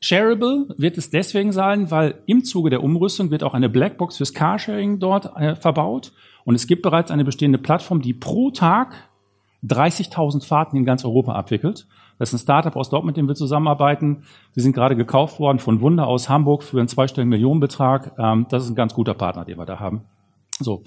[0.00, 4.32] Shareable wird es deswegen sein, weil im Zuge der Umrüstung wird auch eine Blackbox fürs
[4.32, 6.12] Carsharing dort äh, verbaut
[6.44, 8.94] und es gibt bereits eine bestehende Plattform, die pro Tag
[9.64, 11.88] 30.000 Fahrten in ganz Europa abwickelt.
[12.18, 14.24] Das ist ein Startup aus Dortmund, mit dem wir zusammenarbeiten.
[14.54, 18.12] Wir sind gerade gekauft worden von Wunder aus Hamburg für einen zweistelligen Millionenbetrag.
[18.18, 20.02] Ähm, das ist ein ganz guter Partner, den wir da haben.
[20.58, 20.82] So.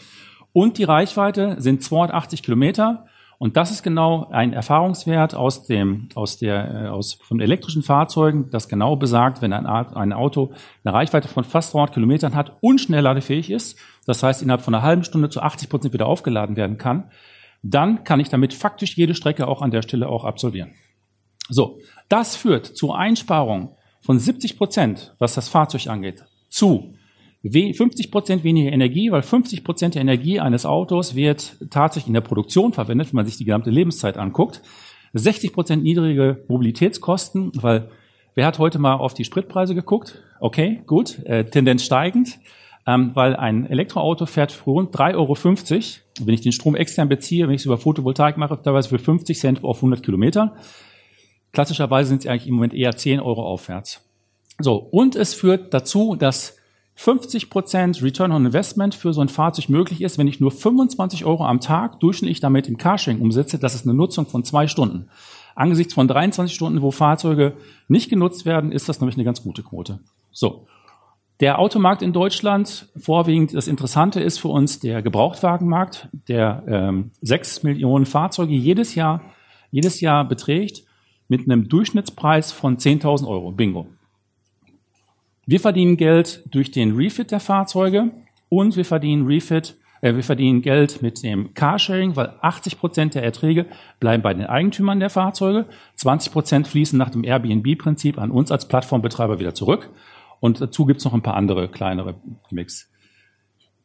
[0.54, 3.06] Und die Reichweite sind 280 Kilometer.
[3.42, 8.52] Und das ist genau ein Erfahrungswert aus dem, aus der, äh, aus, von elektrischen Fahrzeugen,
[8.52, 10.52] das genau besagt, wenn ein, ein Auto
[10.84, 14.76] eine Reichweite von fast 300 Kilometern hat und schnell ladefähig ist, das heißt innerhalb von
[14.76, 17.06] einer halben Stunde zu 80 Prozent wieder aufgeladen werden kann,
[17.64, 20.74] dann kann ich damit faktisch jede Strecke auch an der Stelle auch absolvieren.
[21.52, 26.94] So, das führt zu Einsparungen von 70 Prozent, was das Fahrzeug angeht, zu
[27.44, 32.22] 50 Prozent weniger Energie, weil 50 Prozent der Energie eines Autos wird tatsächlich in der
[32.22, 34.62] Produktion verwendet, wenn man sich die gesamte Lebenszeit anguckt.
[35.14, 37.90] 60 Prozent niedrige Mobilitätskosten, weil
[38.36, 40.22] wer hat heute mal auf die Spritpreise geguckt?
[40.40, 42.40] Okay, gut, äh, Tendenz steigend,
[42.88, 45.36] ähm, weil ein Elektroauto fährt für rund 3,50 Euro.
[46.26, 49.38] Wenn ich den Strom extern beziehe, wenn ich es über Photovoltaik mache, teilweise für 50
[49.38, 50.56] Cent auf 100 Kilometer.
[51.54, 54.02] Klassischerweise sind es eigentlich im Moment eher 10 Euro aufwärts.
[54.60, 56.58] So, und es führt dazu, dass
[56.96, 61.26] 50 Prozent Return on Investment für so ein Fahrzeug möglich ist, wenn ich nur 25
[61.26, 63.58] Euro am Tag durchschnittlich damit im Carsharing umsetze.
[63.58, 65.10] Das ist eine Nutzung von zwei Stunden.
[65.56, 67.54] Angesichts von 23 Stunden, wo Fahrzeuge
[67.88, 70.00] nicht genutzt werden, ist das nämlich eine ganz gute Quote.
[70.32, 70.66] So.
[71.40, 77.64] Der Automarkt in Deutschland, vorwiegend das Interessante ist für uns der Gebrauchtwagenmarkt, der ähm, 6
[77.64, 79.22] Millionen Fahrzeuge jedes Jahr,
[79.72, 80.84] jedes Jahr beträgt
[81.32, 83.54] mit einem Durchschnittspreis von 10.000 Euro.
[83.54, 83.88] Bingo.
[85.46, 88.12] Wir verdienen Geld durch den Refit der Fahrzeuge
[88.50, 93.24] und wir verdienen Refit, äh, wir verdienen Geld mit dem Carsharing, weil 80 Prozent der
[93.24, 93.66] Erträge
[94.02, 98.68] bleiben bei den Eigentümern der Fahrzeuge, 20 Prozent fließen nach dem Airbnb-Prinzip an uns als
[98.68, 99.90] Plattformbetreiber wieder zurück
[100.42, 102.16] und dazu gibt's noch ein paar andere kleinere
[102.50, 102.92] Mix.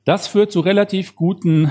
[0.05, 1.71] Das führt zu relativ guten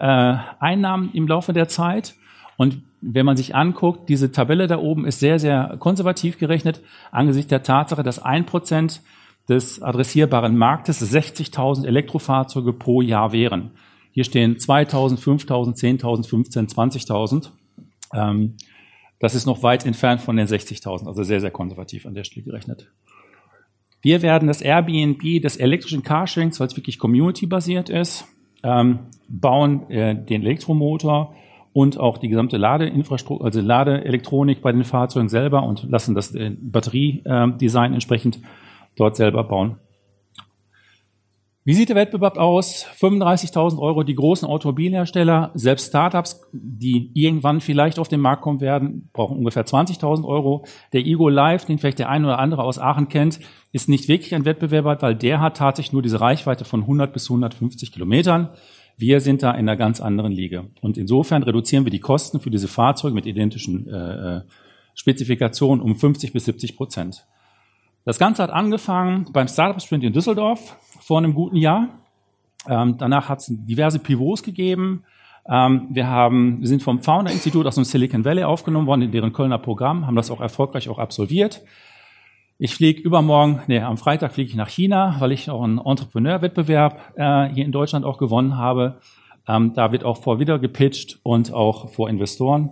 [0.00, 2.16] äh, Einnahmen im Laufe der Zeit
[2.56, 7.50] und wenn man sich anguckt, diese Tabelle da oben ist sehr, sehr konservativ gerechnet, angesichts
[7.50, 9.02] der Tatsache, dass ein Prozent
[9.48, 13.72] des adressierbaren Marktes 60.000 Elektrofahrzeuge pro Jahr wären.
[14.12, 17.50] Hier stehen 2000, 5000, 10.000, 15, 20.000.
[18.14, 18.54] Ähm,
[19.18, 22.44] das ist noch weit entfernt von den 60.000, also sehr, sehr konservativ an der Stelle
[22.44, 22.90] gerechnet.
[24.00, 28.26] Wir werden das Airbnb des elektrischen Carsharings, weil es wirklich community-basiert ist,
[28.62, 31.34] ähm, bauen äh, den Elektromotor
[31.74, 36.52] und auch die gesamte Ladeinfrastruktur, also Ladeelektronik bei den Fahrzeugen selber und lassen das äh,
[36.56, 38.38] Batteriedesign äh, entsprechend
[38.96, 39.76] dort selber bauen.
[41.66, 42.86] Wie sieht der Wettbewerb aus?
[43.00, 49.08] 35.000 Euro die großen Automobilhersteller, selbst Startups, die irgendwann vielleicht auf den Markt kommen werden,
[49.12, 50.66] brauchen ungefähr 20.000 Euro.
[50.92, 53.40] Der Ego Live, den vielleicht der eine oder andere aus Aachen kennt,
[53.72, 57.30] ist nicht wirklich ein Wettbewerber, weil der hat tatsächlich nur diese Reichweite von 100 bis
[57.30, 58.50] 150 Kilometern.
[58.96, 60.66] Wir sind da in einer ganz anderen Liga.
[60.80, 64.40] Und insofern reduzieren wir die Kosten für diese Fahrzeuge mit identischen äh, äh
[64.96, 67.26] Spezifikationen um 50 bis 70 Prozent.
[68.04, 71.88] Das Ganze hat angefangen beim Startup Sprint in Düsseldorf vor einem guten Jahr.
[72.68, 75.04] Ähm, danach hat es diverse Pivots gegeben.
[75.48, 79.10] Ähm, wir haben, wir sind vom Founder Institut aus dem Silicon Valley aufgenommen worden in
[79.10, 81.62] deren Kölner Programm, haben das auch erfolgreich auch absolviert.
[82.64, 87.12] Ich fliege übermorgen, nee, am Freitag fliege ich nach China, weil ich auch einen Entrepreneur-Wettbewerb
[87.14, 89.00] äh, hier in Deutschland auch gewonnen habe.
[89.46, 92.70] Ähm, da wird auch vor wieder gepitcht und auch vor Investoren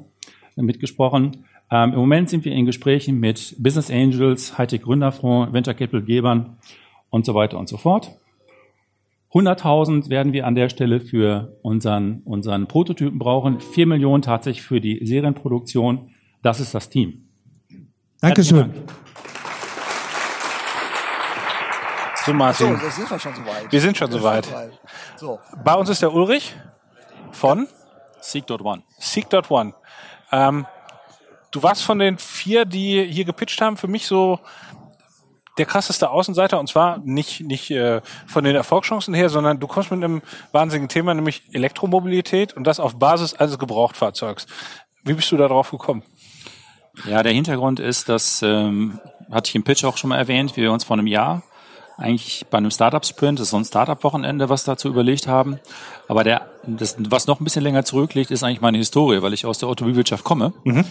[0.57, 1.45] mitgesprochen.
[1.71, 6.57] Ähm, Im Moment sind wir in Gesprächen mit Business Angels, Hightech Gründerfonds, Venture Capital Gebern
[7.11, 8.13] und so weiter und so fort.
[9.35, 14.81] 100.000 werden wir an der Stelle für unseren, unseren Prototypen brauchen, 4 Millionen tatsächlich für
[14.81, 16.15] die Serienproduktion.
[16.41, 17.29] Das ist das Team.
[18.23, 18.71] Dankeschön.
[18.71, 19.03] Dank.
[22.25, 22.79] So, Martin.
[22.79, 23.73] So, sind wir schon so weit.
[23.73, 24.47] Wir sind schon so weit.
[25.17, 25.41] So.
[25.65, 26.55] Bei uns ist der Ulrich
[27.33, 27.67] von
[28.21, 28.83] Seek.one.
[28.99, 29.75] Seek.one.
[30.31, 30.67] Ähm,
[31.51, 34.39] du warst von den vier, die hier gepitcht haben, für mich so
[35.59, 39.91] der krasseste Außenseiter und zwar nicht nicht äh, von den Erfolgschancen her, sondern du kommst
[39.91, 44.47] mit einem wahnsinnigen Thema, nämlich Elektromobilität und das auf Basis eines Gebrauchtfahrzeugs.
[45.03, 46.05] Wie bist du da drauf gekommen?
[47.05, 50.73] Ja, der Hintergrund ist, dass ähm, hatte ich im Pitch auch schon mal erwähnt, wir
[50.73, 51.43] uns vor einem Jahr
[52.03, 55.59] eigentlich bei einem Startup-Sprint, das ist so ein Startup-Wochenende, was dazu überlegt haben.
[56.09, 59.47] Aber der, das, was noch ein bisschen länger zurückliegt, ist eigentlich meine Historie, weil ich
[59.47, 60.53] aus der Automobilwirtschaft komme.
[60.65, 60.85] Mhm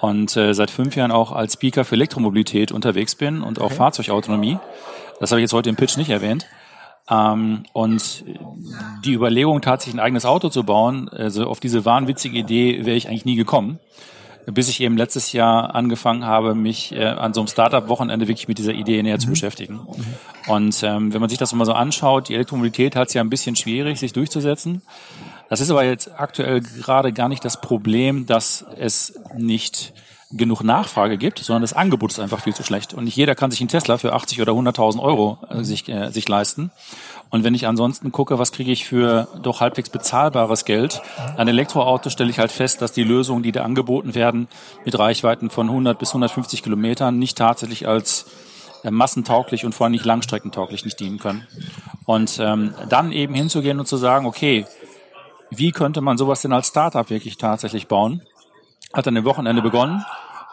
[0.00, 3.76] und äh, seit fünf Jahren auch als Speaker für Elektromobilität unterwegs bin und auch okay.
[3.76, 4.58] Fahrzeugautonomie.
[5.18, 6.46] Das habe ich jetzt heute im Pitch nicht erwähnt.
[7.08, 8.24] Ähm, und
[9.04, 13.08] die Überlegung, tatsächlich ein eigenes Auto zu bauen, also auf diese wahnwitzige Idee wäre ich
[13.08, 13.78] eigentlich nie gekommen,
[14.46, 18.58] bis ich eben letztes Jahr angefangen habe, mich äh, an so einem Startup-Wochenende wirklich mit
[18.58, 19.74] dieser Idee näher zu beschäftigen.
[19.74, 20.52] Mhm.
[20.52, 23.30] Und ähm, wenn man sich das mal so anschaut, die Elektromobilität hat es ja ein
[23.30, 24.82] bisschen schwierig, sich durchzusetzen.
[25.48, 29.92] Das ist aber jetzt aktuell gerade gar nicht das Problem, dass es nicht
[30.36, 32.92] genug Nachfrage gibt, sondern das Angebot ist einfach viel zu schlecht.
[32.92, 36.10] Und nicht jeder kann sich einen Tesla für 80 oder 100.000 Euro äh, sich, äh,
[36.10, 36.70] sich leisten.
[37.34, 41.02] Und wenn ich ansonsten gucke, was kriege ich für doch halbwegs bezahlbares Geld,
[41.36, 44.46] an Elektroauto stelle ich halt fest, dass die Lösungen, die da angeboten werden,
[44.84, 48.26] mit Reichweiten von 100 bis 150 Kilometern nicht tatsächlich als
[48.84, 51.44] äh, massentauglich und vor allem nicht langstreckentauglich nicht dienen können.
[52.04, 54.64] Und ähm, dann eben hinzugehen und zu sagen, okay,
[55.50, 58.22] wie könnte man sowas denn als Startup wirklich tatsächlich bauen?
[58.92, 60.04] Hat dann im Wochenende begonnen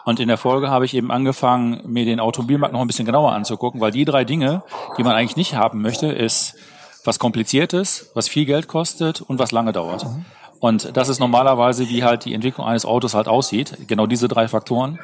[0.04, 3.32] und in der Folge habe ich eben angefangen, mir den Automobilmarkt noch ein bisschen genauer
[3.32, 4.64] anzugucken, weil die drei Dinge,
[4.98, 6.56] die man eigentlich nicht haben möchte, ist
[7.04, 10.06] was kompliziertes, was viel Geld kostet und was lange dauert.
[10.60, 13.88] Und das ist normalerweise, wie halt die Entwicklung eines Autos halt aussieht.
[13.88, 15.00] Genau diese drei Faktoren.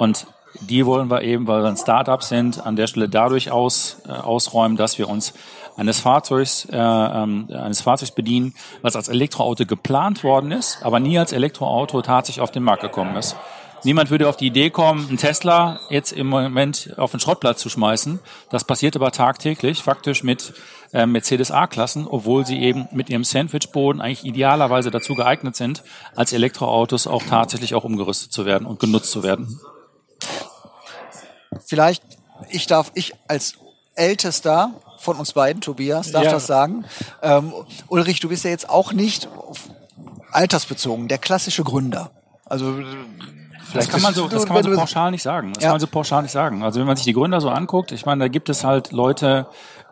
[0.00, 0.26] Und
[0.60, 4.10] die wollen wir eben, weil wir ein Startup sind, an der Stelle dadurch aus, äh,
[4.12, 5.34] ausräumen, dass wir uns
[5.76, 11.18] eines Fahrzeugs, äh, äh, eines Fahrzeugs bedienen, was als Elektroauto geplant worden ist, aber nie
[11.18, 13.36] als Elektroauto tatsächlich auf den Markt gekommen ist.
[13.86, 17.68] Niemand würde auf die Idee kommen, einen Tesla jetzt im Moment auf den Schrottplatz zu
[17.68, 18.18] schmeißen.
[18.50, 20.54] Das passiert aber tagtäglich, faktisch mit
[20.92, 25.84] äh, Mercedes A-Klassen, obwohl sie eben mit ihrem Sandwichboden eigentlich idealerweise dazu geeignet sind,
[26.16, 29.60] als Elektroautos auch tatsächlich auch umgerüstet zu werden und genutzt zu werden.
[31.64, 32.02] Vielleicht,
[32.50, 33.54] ich darf, ich als
[33.94, 36.32] Ältester von uns beiden, Tobias, darf ja.
[36.32, 36.86] das sagen.
[37.22, 37.52] Ähm,
[37.86, 39.28] Ulrich, du bist ja jetzt auch nicht
[40.32, 42.10] altersbezogen, der klassische Gründer.
[42.46, 42.82] Also
[43.74, 45.52] das kann man so, das kann man so pauschal nicht sagen.
[45.52, 45.68] Das ja.
[45.68, 46.62] kann man so pauschal nicht sagen.
[46.62, 49.46] Also wenn man sich die Gründer so anguckt, ich meine, da gibt es halt Leute,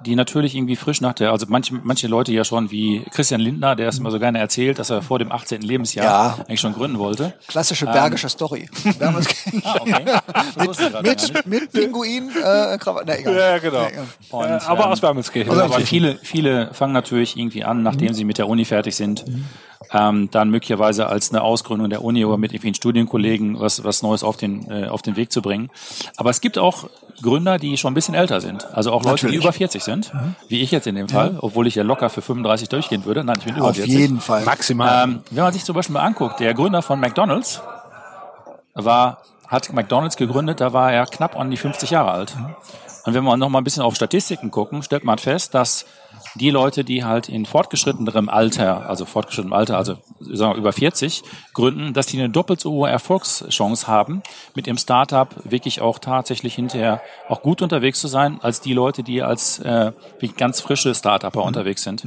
[0.05, 3.77] die natürlich irgendwie frisch nach der, also manche, manche Leute ja schon wie Christian Lindner,
[3.77, 5.63] der es immer so gerne erzählt, dass er vor dem 18.
[5.63, 6.45] Lebensjahr ja.
[6.47, 7.35] eigentlich schon gründen wollte.
[7.47, 8.69] Klassische bergische ähm, Story.
[9.01, 10.05] ah, okay.
[11.03, 13.05] mit, mit, mit Pinguin, äh, Krawatte.
[13.07, 13.37] Na, egal.
[13.37, 13.87] Ja, genau.
[14.31, 15.51] Und, äh, aber ähm, aus Wermelskirchen.
[15.51, 18.15] Also, aber viele, viele fangen natürlich irgendwie an, nachdem mhm.
[18.15, 19.27] sie mit der Uni fertig sind.
[19.27, 19.47] Mhm
[19.95, 24.25] ähm, dann möglicherweise als eine Ausgründung der Uni oder mit vielen Studienkollegen was, was Neues
[24.25, 25.71] auf den, äh, auf den Weg zu bringen.
[26.17, 26.89] Aber es gibt auch
[27.23, 28.67] Gründer, die schon ein bisschen älter sind.
[28.75, 29.37] Also auch Leute, Natürlich.
[29.37, 30.13] die über 40 sind,
[30.49, 33.23] wie ich jetzt in dem Fall, obwohl ich ja locker für 35 durchgehen würde.
[33.23, 33.95] Nein, ich bin über Auf 40.
[33.95, 34.45] jeden Fall.
[34.45, 35.05] Maximal.
[35.05, 37.63] Ähm, wenn man sich zum Beispiel mal anguckt, der Gründer von McDonalds
[38.75, 42.35] war, hat McDonalds gegründet, da war er knapp an die 50 Jahre alt.
[43.05, 45.87] Und wenn wir noch mal ein bisschen auf Statistiken gucken, stellt man fest, dass
[46.37, 51.23] die Leute, die halt in fortgeschrittenerem Alter, also fortgeschrittenem Alter, also sagen wir über 40
[51.53, 54.23] gründen, dass die eine doppelt so hohe Erfolgschance haben,
[54.55, 59.03] mit ihrem Startup wirklich auch tatsächlich hinterher auch gut unterwegs zu sein, als die Leute,
[59.03, 59.93] die als äh,
[60.37, 62.05] ganz frische Startupper unterwegs sind.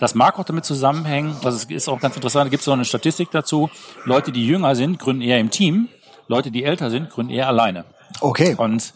[0.00, 2.72] Das mag auch damit zusammenhängen, das ist- ist auch ganz interessant, da gibt es so
[2.72, 3.70] eine Statistik dazu,
[4.04, 5.88] Leute, die jünger sind, gründen eher im Team,
[6.26, 7.84] Leute, die älter sind, gründen eher alleine.
[8.20, 8.54] Okay.
[8.56, 8.94] Und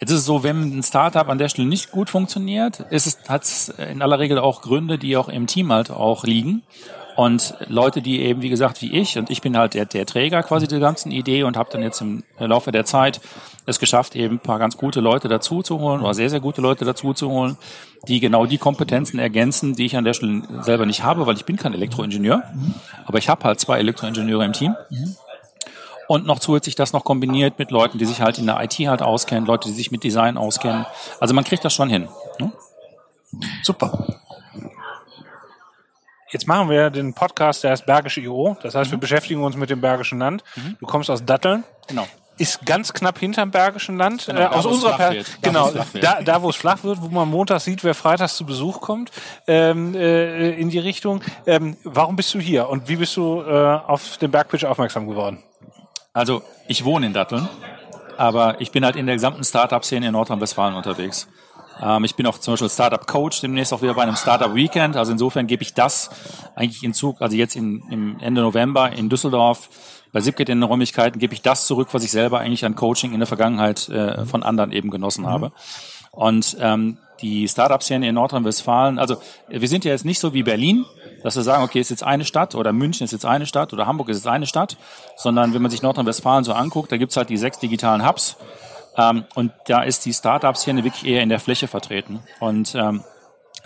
[0.00, 3.18] jetzt ist es so, wenn ein Startup an der Stelle nicht gut funktioniert, ist es,
[3.28, 6.62] hat es in aller Regel auch Gründe, die auch im Team halt auch liegen.
[7.16, 10.42] Und Leute, die eben, wie gesagt, wie ich, und ich bin halt der, der Träger
[10.42, 13.20] quasi der ganzen Idee und habe dann jetzt im Laufe der Zeit
[13.66, 16.62] es geschafft, eben ein paar ganz gute Leute dazu zu holen oder sehr, sehr gute
[16.62, 17.58] Leute dazu zu holen,
[18.08, 21.44] die genau die Kompetenzen ergänzen, die ich an der Stelle selber nicht habe, weil ich
[21.44, 22.42] bin kein Elektroingenieur,
[23.04, 24.74] aber ich habe halt zwei Elektroingenieure im Team
[26.10, 29.00] und noch zusätzlich das noch kombiniert mit Leuten, die sich halt in der IT halt
[29.00, 30.84] auskennen, Leute, die sich mit Design auskennen.
[31.20, 32.08] Also man kriegt das schon hin.
[32.40, 32.50] Ne?
[33.62, 34.06] Super.
[36.32, 38.56] Jetzt machen wir den Podcast, der heißt Bergische IO.
[38.60, 40.42] Das heißt, wir beschäftigen uns mit dem Bergischen Land.
[40.80, 41.62] Du kommst aus Datteln.
[41.86, 42.08] Genau.
[42.38, 44.26] Ist ganz knapp hinterm Bergischen Land.
[44.26, 45.28] Genau, äh, aus unserer flach Per- wird.
[45.42, 45.70] Da, Genau,
[46.00, 49.12] da, da wo es flach wird, wo man Montag sieht, wer freitags zu Besuch kommt,
[49.46, 51.22] ähm, äh, in die Richtung.
[51.46, 55.40] Ähm, warum bist du hier und wie bist du äh, auf den Bergpitch aufmerksam geworden?
[56.12, 57.48] Also ich wohne in Datteln,
[58.16, 61.28] aber ich bin halt in der gesamten Startup-Szene in Nordrhein-Westfalen unterwegs.
[61.80, 64.96] Ähm, ich bin auch zum Beispiel Startup-Coach, demnächst auch wieder bei einem Startup-Weekend.
[64.96, 66.10] Also insofern gebe ich das
[66.56, 69.68] eigentlich in Zug, also jetzt in, im Ende November in Düsseldorf
[70.12, 73.12] bei Zipkit in den Räumlichkeiten, gebe ich das zurück, was ich selber eigentlich an Coaching
[73.12, 75.52] in der Vergangenheit äh, von anderen eben genossen habe.
[76.10, 80.84] Und ähm, die Startup-Szene in Nordrhein-Westfalen, also wir sind ja jetzt nicht so wie Berlin,
[81.22, 83.86] dass wir sagen, okay, ist jetzt eine Stadt oder München ist jetzt eine Stadt oder
[83.86, 84.76] Hamburg ist jetzt eine Stadt,
[85.16, 88.36] sondern wenn man sich Nordrhein-Westfalen so anguckt, da gibt's halt die sechs digitalen Hubs
[88.96, 92.20] ähm, und da ist die Startup-Szene wirklich eher in der Fläche vertreten.
[92.40, 93.04] Und ähm,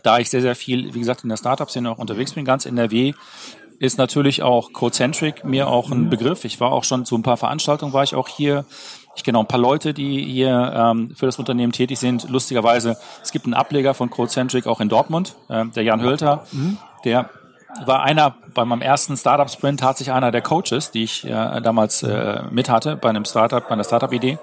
[0.02, 3.14] da ich sehr, sehr viel, wie gesagt, in der Startup-Szene auch unterwegs bin, ganz NRW,
[3.78, 6.44] ist natürlich auch Codecentric mir auch ein Begriff.
[6.44, 8.64] Ich war auch schon zu ein paar Veranstaltungen, war ich auch hier.
[9.16, 12.28] Ich kenne auch ein paar Leute, die hier ähm, für das Unternehmen tätig sind.
[12.28, 16.46] Lustigerweise, es gibt einen Ableger von Codecentric auch in Dortmund, ähm, der Jan Hölter,
[17.04, 17.30] der
[17.84, 22.42] war einer, bei meinem ersten Startup-Sprint tatsächlich einer der Coaches, die ich äh, damals äh,
[22.50, 24.38] mit hatte bei einem Startup, bei einer Startup-Idee.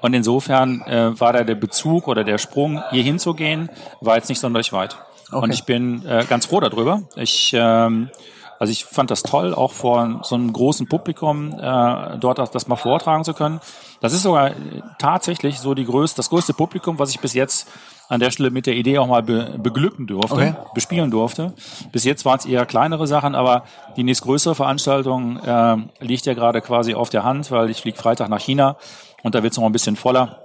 [0.00, 4.40] Und insofern äh, war da der Bezug oder der Sprung, hier hinzugehen, war jetzt nicht
[4.40, 4.96] sonderlich weit.
[5.32, 7.02] Und ich bin äh, ganz froh darüber.
[7.16, 8.10] Ich, ähm,
[8.58, 12.68] also ich fand das toll, auch vor so einem großen Publikum äh, dort das, das
[12.68, 13.60] mal vortragen zu können.
[14.00, 14.54] Das ist sogar äh,
[14.98, 17.68] tatsächlich so die größte, das größte Publikum, was ich bis jetzt
[18.08, 20.54] an der Stelle mit der Idee auch mal be, beglücken durfte, Okay.
[20.74, 21.52] bespielen durfte.
[21.92, 23.64] Bis jetzt waren es eher kleinere Sachen, aber
[23.96, 28.28] die nächstgrößere Veranstaltung äh, liegt ja gerade quasi auf der Hand, weil ich fliege Freitag
[28.28, 28.76] nach China
[29.22, 30.40] und da wird es noch ein bisschen voller.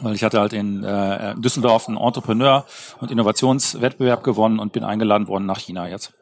[0.00, 2.64] Weil ich hatte halt in äh, Düsseldorf einen Entrepreneur-
[3.00, 6.12] und Innovationswettbewerb gewonnen und bin eingeladen worden nach China jetzt.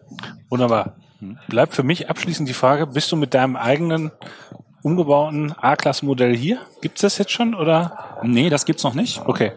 [0.49, 0.95] Wunderbar.
[1.49, 4.13] Bleibt für mich abschließend die Frage, bist du mit deinem eigenen
[4.87, 6.59] umgebauten A-Klasse-Modell hier?
[6.81, 8.21] Gibt's das jetzt schon oder?
[8.23, 9.21] Nee, das gibt's noch nicht.
[9.27, 9.51] Okay.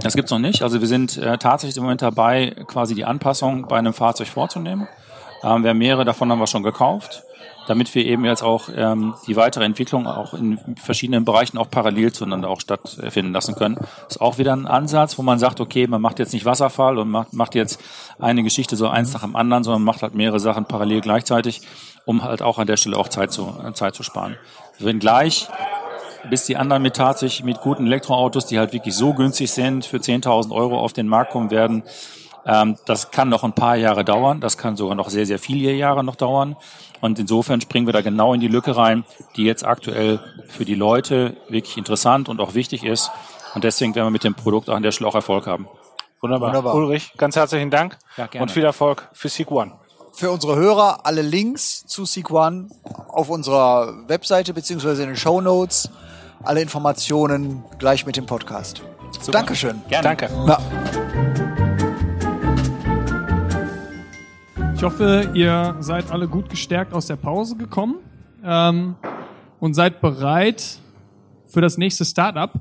[0.00, 0.62] Das gibt's noch nicht.
[0.62, 4.86] Also wir sind äh, tatsächlich im Moment dabei, quasi die Anpassung bei einem Fahrzeug vorzunehmen.
[5.42, 7.24] Ähm, wir haben mehrere davon haben wir schon gekauft,
[7.66, 12.12] damit wir eben jetzt auch ähm, die weitere Entwicklung auch in verschiedenen Bereichen auch parallel
[12.12, 13.78] zueinander auch stattfinden lassen können.
[14.08, 17.10] ist auch wieder ein Ansatz, wo man sagt, okay, man macht jetzt nicht Wasserfall und
[17.10, 17.82] macht, macht jetzt
[18.20, 21.62] eine Geschichte so eins nach dem anderen, sondern macht halt mehrere Sachen parallel gleichzeitig,
[22.04, 24.36] um halt auch an der Stelle auch Zeit zu, Zeit zu sparen.
[24.78, 25.48] Wenn gleich
[26.28, 29.98] bis die anderen mit tatsächlich mit guten Elektroautos, die halt wirklich so günstig sind, für
[29.98, 31.84] 10.000 Euro auf den Markt kommen werden.
[32.44, 34.40] Ähm, das kann noch ein paar Jahre dauern.
[34.40, 36.56] Das kann sogar noch sehr, sehr viele Jahre noch dauern.
[37.00, 39.04] Und insofern springen wir da genau in die Lücke rein,
[39.36, 43.10] die jetzt aktuell für die Leute wirklich interessant und auch wichtig ist.
[43.54, 45.68] Und deswegen werden wir mit dem Produkt auch an der Stelle auch Erfolg haben.
[46.20, 46.48] Wunderbar.
[46.48, 46.74] Wunderbar.
[46.74, 48.42] Ulrich, ganz herzlichen Dank Ja, gerne.
[48.42, 49.72] und viel Erfolg für Seek One.
[50.16, 52.68] Für unsere Hörer alle Links zu Seek One
[53.08, 55.90] auf unserer Webseite beziehungsweise in den Show Notes.
[56.42, 58.80] Alle Informationen gleich mit dem Podcast.
[59.30, 59.82] Dankeschön.
[59.90, 60.16] Gerne.
[60.16, 60.30] Danke.
[60.46, 60.58] Ja.
[64.74, 67.96] Ich hoffe, ihr seid alle gut gestärkt aus der Pause gekommen
[68.42, 68.96] ähm,
[69.60, 70.78] und seid bereit
[71.46, 72.52] für das nächste Startup.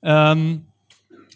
[0.00, 0.65] Ähm,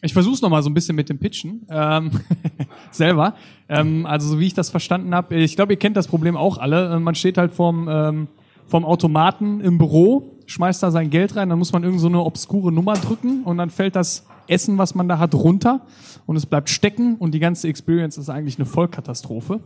[0.03, 2.11] ich versuche es nochmal so ein bisschen mit dem Pitchen ähm,
[2.91, 3.35] selber.
[3.69, 6.59] Ähm, also so wie ich das verstanden habe, ich glaube, ihr kennt das Problem auch
[6.59, 6.95] alle.
[6.95, 8.29] Äh, Man steht halt vorm, ähm,
[8.67, 12.21] vorm Automaten im Büro, schmeißt da sein Geld rein, dann muss man irgend so eine
[12.21, 15.83] obskure Nummer drücken und dann fällt das Essen, was man da hat, runter
[16.27, 19.61] und es bleibt stecken und die ganze Experience ist eigentlich eine Vollkatastrophe.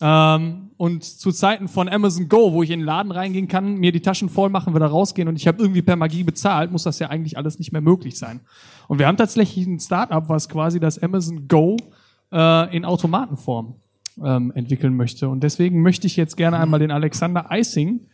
[0.00, 3.90] Ähm, und zu Zeiten von Amazon Go, wo ich in den Laden reingehen kann, mir
[3.90, 7.00] die Taschen voll machen, wieder rausgehen und ich habe irgendwie per Magie bezahlt, muss das
[7.00, 8.40] ja eigentlich alles nicht mehr möglich sein.
[8.86, 11.76] Und wir haben tatsächlich ein Startup, was quasi das Amazon Go
[12.32, 13.74] äh, in Automatenform
[14.24, 15.28] ähm, entwickeln möchte.
[15.28, 18.06] Und deswegen möchte ich jetzt gerne einmal den Alexander Eising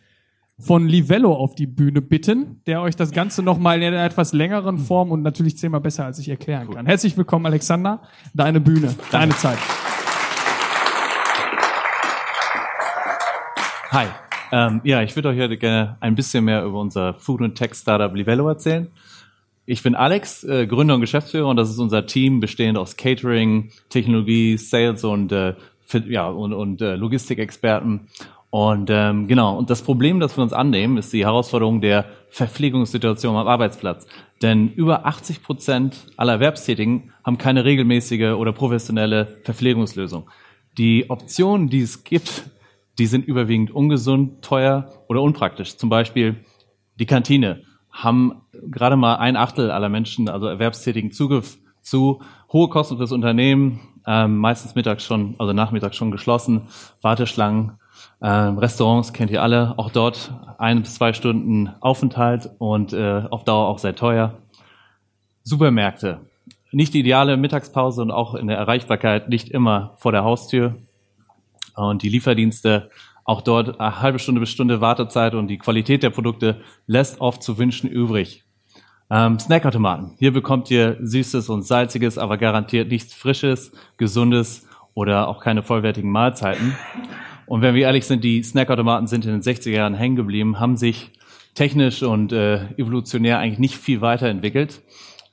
[0.59, 4.79] von Livello auf die Bühne bitten, der euch das Ganze nochmal in einer etwas längeren
[4.79, 6.87] Form und natürlich zehnmal besser, als ich erklären kann.
[6.87, 8.03] Herzlich willkommen, Alexander.
[8.35, 9.59] Deine Bühne, deine Zeit.
[13.95, 14.07] Hi.
[14.51, 18.13] Ähm, ja, ich würde euch heute gerne ein bisschen mehr über unser Food- und Tech-Startup
[18.13, 18.89] Livello erzählen.
[19.67, 23.71] Ich bin Alex, äh, Gründer und Geschäftsführer und das ist unser Team bestehend aus Catering,
[23.91, 25.55] Technologie, Sales und, äh,
[26.09, 28.09] ja, und, und äh, Logistikexperten.
[28.51, 33.37] Und ähm, genau, und das Problem, das wir uns annehmen, ist die Herausforderung der Verpflegungssituation
[33.37, 34.09] am Arbeitsplatz.
[34.43, 40.29] Denn über 80 Prozent aller Erwerbstätigen haben keine regelmäßige oder professionelle Verpflegungslösung.
[40.79, 42.51] Die Optionen, die es gibt,
[42.99, 45.77] die sind überwiegend ungesund, teuer oder unpraktisch.
[45.77, 46.37] Zum Beispiel
[46.99, 52.23] die Kantine haben gerade mal ein Achtel aller Menschen, also Erwerbstätigen, Zugriff zu
[52.53, 56.63] hohe Kosten für das Unternehmen, ähm, meistens mittags schon, also nachmittags schon geschlossen,
[57.03, 57.73] Warteschlangen,
[58.23, 63.45] ähm, Restaurants kennt ihr alle, auch dort ein bis zwei Stunden Aufenthalt und äh, auf
[63.45, 64.39] Dauer auch sehr teuer.
[65.43, 66.21] Supermärkte,
[66.73, 70.77] nicht die ideale Mittagspause und auch in der Erreichbarkeit nicht immer vor der Haustür.
[71.75, 72.91] Und die Lieferdienste,
[73.25, 77.43] auch dort eine halbe Stunde bis Stunde Wartezeit und die Qualität der Produkte lässt oft
[77.43, 78.45] zu wünschen übrig.
[79.11, 80.13] Ähm, Snackautomaten.
[80.19, 86.11] Hier bekommt ihr Süßes und Salziges, aber garantiert nichts Frisches, Gesundes oder auch keine vollwertigen
[86.11, 86.75] Mahlzeiten.
[87.47, 90.77] Und wenn wir ehrlich sind, die Snackautomaten sind in den 60er Jahren hängen geblieben, haben
[90.77, 91.11] sich
[91.55, 94.83] technisch und äh, evolutionär eigentlich nicht viel weiterentwickelt.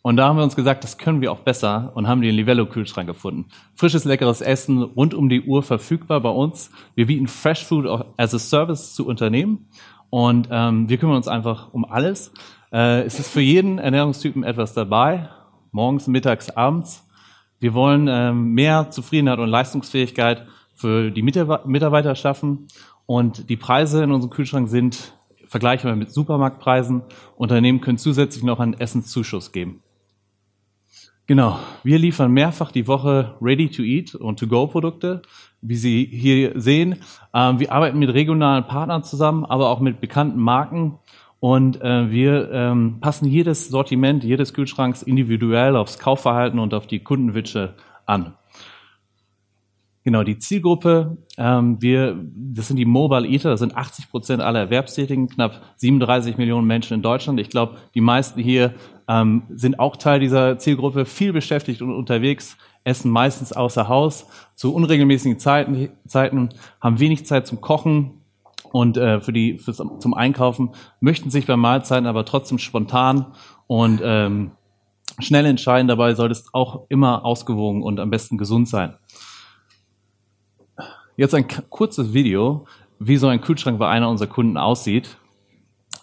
[0.03, 3.07] Und da haben wir uns gesagt, das können wir auch besser und haben den Livello-Kühlschrank
[3.07, 3.45] gefunden.
[3.75, 6.71] Frisches, leckeres Essen rund um die Uhr verfügbar bei uns.
[6.95, 7.85] Wir bieten Fresh Food
[8.17, 9.67] as a Service zu Unternehmen
[10.09, 12.33] und ähm, wir kümmern uns einfach um alles.
[12.71, 15.29] Äh, es ist für jeden Ernährungstypen etwas dabei,
[15.71, 17.07] morgens, mittags, abends.
[17.59, 22.67] Wir wollen ähm, mehr Zufriedenheit und Leistungsfähigkeit für die Mitarbeiter Mitarbeiter schaffen
[23.05, 25.13] und die Preise in unserem Kühlschrank sind
[25.45, 27.03] vergleichbar mit Supermarktpreisen.
[27.35, 29.83] Unternehmen können zusätzlich noch einen Essenszuschuss geben.
[31.27, 35.21] Genau, wir liefern mehrfach die Woche Ready-to-Eat und To-Go-Produkte,
[35.61, 36.97] wie Sie hier sehen.
[37.33, 40.99] Ähm, wir arbeiten mit regionalen Partnern zusammen, aber auch mit bekannten Marken.
[41.39, 46.99] Und äh, wir ähm, passen jedes Sortiment, jedes Kühlschranks individuell aufs Kaufverhalten und auf die
[46.99, 48.33] Kundenwünsche an.
[50.03, 54.59] Genau, die Zielgruppe, ähm, wir, das sind die Mobile Eater, das sind 80 Prozent aller
[54.59, 57.39] Erwerbstätigen, knapp 37 Millionen Menschen in Deutschland.
[57.39, 58.73] Ich glaube, die meisten hier
[59.07, 64.25] ähm, sind auch Teil dieser Zielgruppe, viel beschäftigt und unterwegs, essen meistens außer Haus,
[64.55, 66.49] zu unregelmäßigen Zeiten, Zeiten
[66.81, 68.21] haben wenig Zeit zum Kochen
[68.71, 73.27] und äh, für die fürs, zum Einkaufen, möchten sich bei Mahlzeiten aber trotzdem spontan
[73.67, 74.51] und ähm,
[75.19, 75.87] schnell entscheiden.
[75.87, 78.95] Dabei sollte es auch immer ausgewogen und am besten gesund sein.
[81.21, 82.65] Jetzt ein kurzes Video,
[82.97, 85.17] wie so ein Kühlschrank bei einer unserer Kunden aussieht.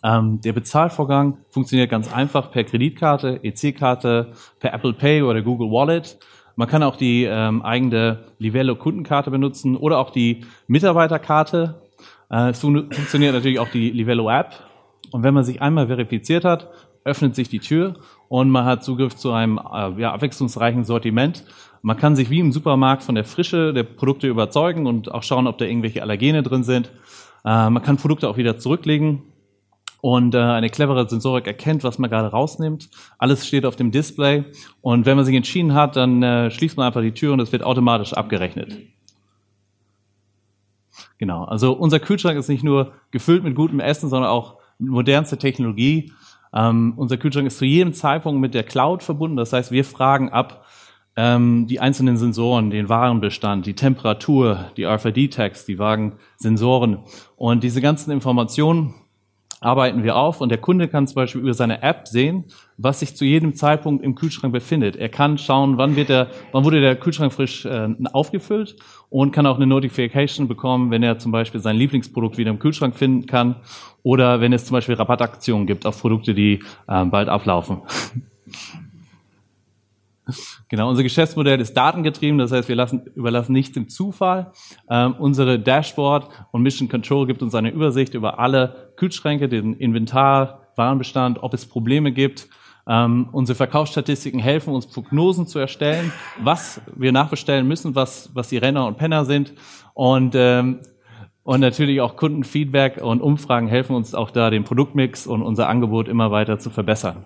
[0.05, 6.21] Ähm, der Bezahlvorgang funktioniert ganz einfach per Kreditkarte, EC-Karte, per Apple Pay oder Google Wallet.
[6.55, 11.83] Man kann auch die ähm, eigene Livello Kundenkarte benutzen oder auch die Mitarbeiterkarte.
[12.31, 14.53] Äh, es fun funktioniert natürlich auch die Livello App.
[15.11, 16.69] Und wenn man sich einmal verifiziert hat,
[17.03, 17.95] öffnet sich die Tür
[18.29, 21.45] und man hat Zugriff zu einem äh, ja, abwechslungsreichen Sortiment.
[21.89, 25.47] Man kann sich wie im Supermarkt von der Frische der Produkte überzeugen und auch schauen,
[25.47, 26.93] ob da irgendwelche Allergene drin sind.
[27.47, 29.23] Äh, man kann Produkte auch wieder zurücklegen
[30.03, 32.91] und äh, eine clevere Sensorik erkennt, was man gerade rausnimmt.
[33.17, 34.45] Alles steht auf dem Display
[34.83, 37.53] und wenn man sich entschieden hat, dann äh, schließt man einfach die Tür und es
[37.53, 38.77] wird automatisch abgerechnet.
[41.17, 45.39] Genau, also unser Kühlschrank ist nicht nur gefüllt mit gutem Essen, sondern auch mit modernster
[45.39, 46.13] Technologie.
[46.53, 49.39] Ähm, unser Kühlschrank ist zu jedem Zeitpunkt mit der Cloud verbunden.
[49.39, 50.67] Das heißt, wir fragen ab
[51.19, 56.99] ähm, die einzelnen Sensoren, den Warenbestand, die Temperatur, die RFID-Tags, die Wagensensoren
[57.35, 58.95] und diese ganzen Informationen
[59.61, 62.45] arbeiten wir auf und der Kunde kann zum Beispiel über seine App sehen,
[62.77, 64.95] was sich zu jedem Zeitpunkt im Kühlschrank befindet.
[64.95, 68.77] Er kann schauen, wann wird der, wann wurde der Kühlschrank frisch äh, aufgefüllt
[69.11, 72.95] und kann auch eine Notification bekommen, wenn er zum Beispiel sein Lieblingsprodukt wieder im Kühlschrank
[72.95, 73.57] finden kann
[74.05, 77.79] oder wenn es zum Beispiel Rabattaktionen gibt auf Produkte, die äh, bald ablaufen.
[80.69, 84.53] Genau, unser Geschäftsmodell ist datengetrieben, das heißt, wir lassen, überlassen nichts dem Zufall.
[84.91, 90.69] Ähm, unsere Dashboard und Mission Control gibt uns eine Übersicht über alle Kühlschränke, den Inventar,
[90.77, 92.49] Warenbestand, ob es Probleme gibt.
[92.87, 98.57] Ähm, unsere Verkaufsstatistiken helfen uns, Prognosen zu erstellen, was wir nachbestellen müssen, was, was die
[98.59, 99.53] Renner und Penner sind.
[99.95, 100.81] Und, ähm,
[101.43, 106.09] und natürlich auch Kundenfeedback und Umfragen helfen uns auch da, den Produktmix und unser Angebot
[106.09, 107.25] immer weiter zu verbessern.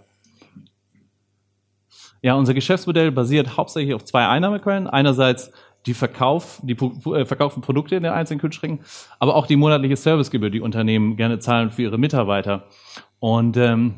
[2.22, 4.86] Ja, unser Geschäftsmodell basiert hauptsächlich auf zwei Einnahmequellen.
[4.86, 5.50] Einerseits
[5.86, 8.84] die Verkauf, die äh, verkauften Produkte in den einzelnen Kühlschränken,
[9.18, 12.68] aber auch die monatliche Servicegebühr, die Unternehmen gerne zahlen für ihre Mitarbeiter.
[13.18, 13.94] Und ähm,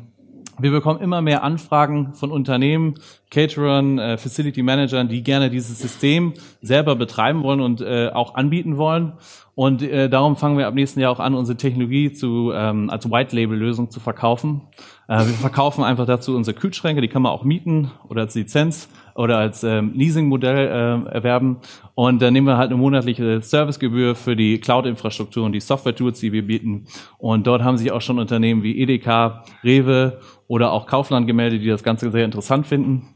[0.59, 2.95] wir bekommen immer mehr Anfragen von Unternehmen,
[3.29, 8.77] Caterern, äh, Facility Managern, die gerne dieses System selber betreiben wollen und äh, auch anbieten
[8.77, 9.13] wollen.
[9.55, 13.09] Und äh, darum fangen wir ab nächsten Jahr auch an, unsere Technologie zu, ähm, als
[13.09, 14.61] White-Label-Lösung zu verkaufen.
[15.07, 18.89] Äh, wir verkaufen einfach dazu unsere Kühlschränke, die kann man auch mieten oder als Lizenz
[19.15, 20.67] oder als ähm, Leasing-Modell
[21.07, 21.57] äh, erwerben.
[21.93, 26.33] Und dann nehmen wir halt eine monatliche Servicegebühr für die Cloud-Infrastruktur und die Software-Tools, die
[26.33, 26.87] wir bieten.
[27.17, 31.67] Und dort haben sich auch schon Unternehmen wie Edeka, Rewe oder auch Kaufland gemeldet, die
[31.67, 33.15] das Ganze sehr interessant finden.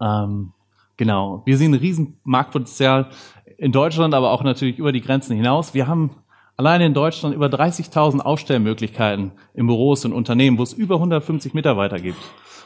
[0.00, 0.52] Ähm,
[0.96, 1.42] genau.
[1.44, 3.10] Wir sehen ein riesen Marktpotenzial
[3.58, 5.74] in Deutschland, aber auch natürlich über die Grenzen hinaus.
[5.74, 6.10] Wir haben
[6.56, 11.98] alleine in Deutschland über 30.000 Aufstellmöglichkeiten in Büros und Unternehmen, wo es über 150 Mitarbeiter
[11.98, 12.18] gibt.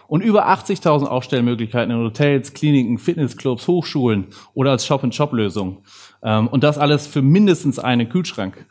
[0.06, 5.82] Und über 80.000 Aufstellmöglichkeiten in Hotels, Kliniken, Fitnessclubs, Hochschulen oder als Shop-and-Shop-Lösung.
[6.22, 8.66] Ähm, und das alles für mindestens einen Kühlschrank.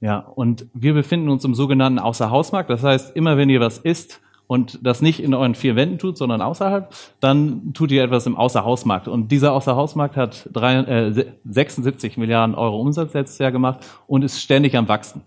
[0.00, 2.70] Ja, und wir befinden uns im sogenannten Außerhausmarkt.
[2.70, 4.20] Das heißt, immer wenn ihr was isst,
[4.50, 8.34] und das nicht in euren vier Wänden tut, sondern außerhalb, dann tut ihr etwas im
[8.34, 9.06] Außerhausmarkt.
[9.06, 14.42] Und dieser Außerhausmarkt hat drei, äh, 76 Milliarden Euro Umsatz letztes Jahr gemacht und ist
[14.42, 15.22] ständig am Wachsen.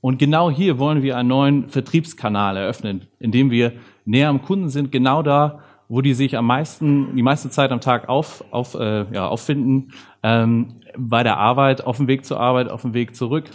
[0.00, 3.72] Und genau hier wollen wir einen neuen Vertriebskanal eröffnen, indem wir
[4.04, 5.58] näher am Kunden sind, genau da,
[5.88, 9.90] wo die sich am meisten, die meiste Zeit am Tag auf, auf, äh, ja, auffinden,
[10.22, 13.46] ähm, bei der Arbeit, auf dem Weg zur Arbeit, auf dem Weg zurück.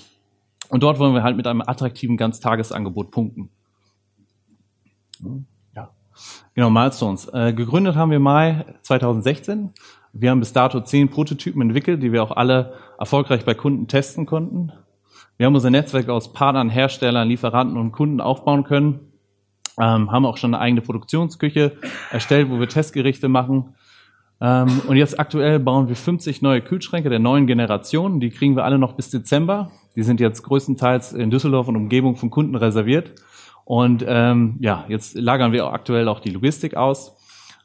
[0.70, 3.50] Und dort wollen wir halt mit einem attraktiven Ganztagesangebot punkten.
[5.76, 5.90] Ja.
[6.54, 7.28] Genau, Milestones.
[7.34, 9.72] Äh, gegründet haben wir Mai 2016.
[10.14, 14.26] Wir haben bis dato zehn Prototypen entwickelt, die wir auch alle erfolgreich bei Kunden testen
[14.26, 14.72] konnten.
[15.38, 19.00] Wir haben unser Netzwerk aus Partnern, Herstellern, Lieferanten und Kunden aufbauen können.
[19.80, 21.78] Ähm, haben auch schon eine eigene Produktionsküche
[22.12, 23.74] erstellt, wo wir Testgerichte machen.
[24.44, 28.20] Ähm, und jetzt aktuell bauen wir 50 neue Kühlschränke der neuen Generation.
[28.20, 29.72] Die kriegen wir alle noch bis Dezember.
[29.96, 33.14] Die sind jetzt größtenteils in Düsseldorf und Umgebung von Kunden reserviert.
[33.64, 37.16] Und ähm, ja, jetzt lagern wir aktuell auch die Logistik aus,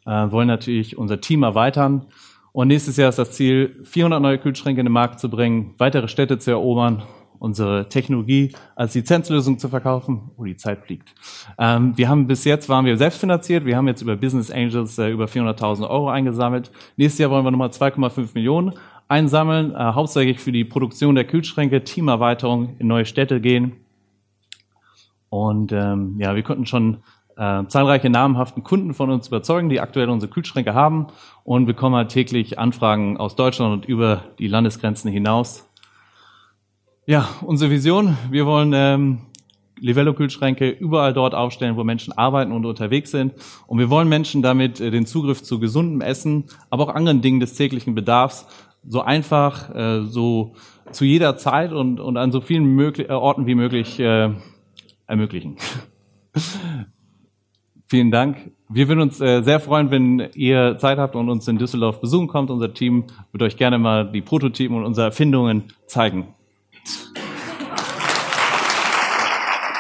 [0.07, 2.07] äh, wollen natürlich unser Team erweitern.
[2.53, 6.07] Und nächstes Jahr ist das Ziel, 400 neue Kühlschränke in den Markt zu bringen, weitere
[6.07, 7.03] Städte zu erobern,
[7.39, 10.31] unsere Technologie als Lizenzlösung zu verkaufen.
[10.37, 11.15] Oh, die Zeit fliegt.
[11.59, 13.65] Ähm, wir haben bis jetzt waren wir selbstfinanziert.
[13.65, 16.71] Wir haben jetzt über Business Angels äh, über 400.000 Euro eingesammelt.
[16.97, 18.73] Nächstes Jahr wollen wir nochmal 2,5 Millionen
[19.09, 23.73] einsammeln, äh, hauptsächlich für die Produktion der Kühlschränke, Teamerweiterung in neue Städte gehen
[25.31, 26.99] und ähm, ja, wir konnten schon
[27.37, 31.09] äh, zahlreiche namhaften Kunden von uns überzeugen, die aktuell unsere Kühlschränke haben
[31.45, 35.68] und bekommen halt täglich Anfragen aus Deutschland und über die Landesgrenzen hinaus.
[37.11, 39.21] Ja, unsere Vision, wir wollen ähm,
[39.81, 43.33] Livello-Kühlschränke überall dort aufstellen, wo Menschen arbeiten und unterwegs sind.
[43.67, 47.41] Und wir wollen Menschen damit äh, den Zugriff zu gesundem Essen, aber auch anderen Dingen
[47.41, 48.47] des täglichen Bedarfs
[48.87, 50.53] so einfach, äh, so
[50.93, 54.29] zu jeder Zeit und, und an so vielen möglich, äh, Orten wie möglich äh,
[55.07, 55.57] ermöglichen.
[57.87, 58.51] Vielen Dank.
[58.69, 62.29] Wir würden uns äh, sehr freuen, wenn ihr Zeit habt und uns in Düsseldorf besuchen
[62.29, 62.51] kommt.
[62.51, 66.35] Unser Team wird euch gerne mal die Prototypen und unsere Erfindungen zeigen.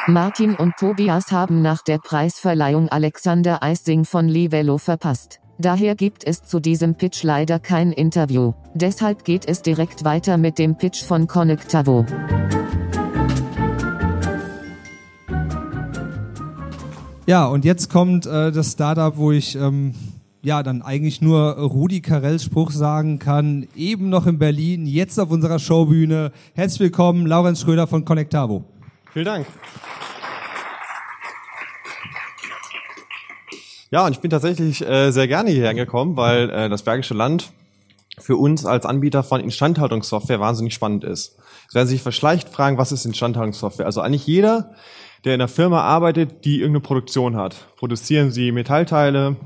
[0.07, 5.41] Martin und Tobias haben nach der Preisverleihung Alexander Eissing von Livelo verpasst.
[5.59, 8.55] Daher gibt es zu diesem Pitch leider kein Interview.
[8.75, 12.07] Deshalb geht es direkt weiter mit dem Pitch von Connectavo.
[17.27, 19.95] Ja, und jetzt kommt äh, das Startup, wo ich ähm,
[20.43, 23.69] ja dann eigentlich nur Rudi Carells Spruch sagen kann.
[23.75, 26.33] Eben noch in Berlin, jetzt auf unserer Showbühne.
[26.55, 28.65] Herzlich willkommen, Laurenz Schröder von Connectavo.
[29.13, 29.47] Vielen Dank.
[33.91, 37.53] Ja, und ich bin tatsächlich äh, sehr gerne hierher gekommen, weil äh, das Bergische Land
[38.19, 41.39] für uns als Anbieter von Instandhaltungssoftware wahnsinnig spannend ist.
[41.69, 43.87] Sie werden sich verschleicht fragen, was ist Instandhaltungssoftware?
[43.87, 44.75] Also eigentlich jeder,
[45.25, 47.75] der in einer Firma arbeitet, die irgendeine Produktion hat.
[47.77, 49.37] Produzieren sie Metallteile,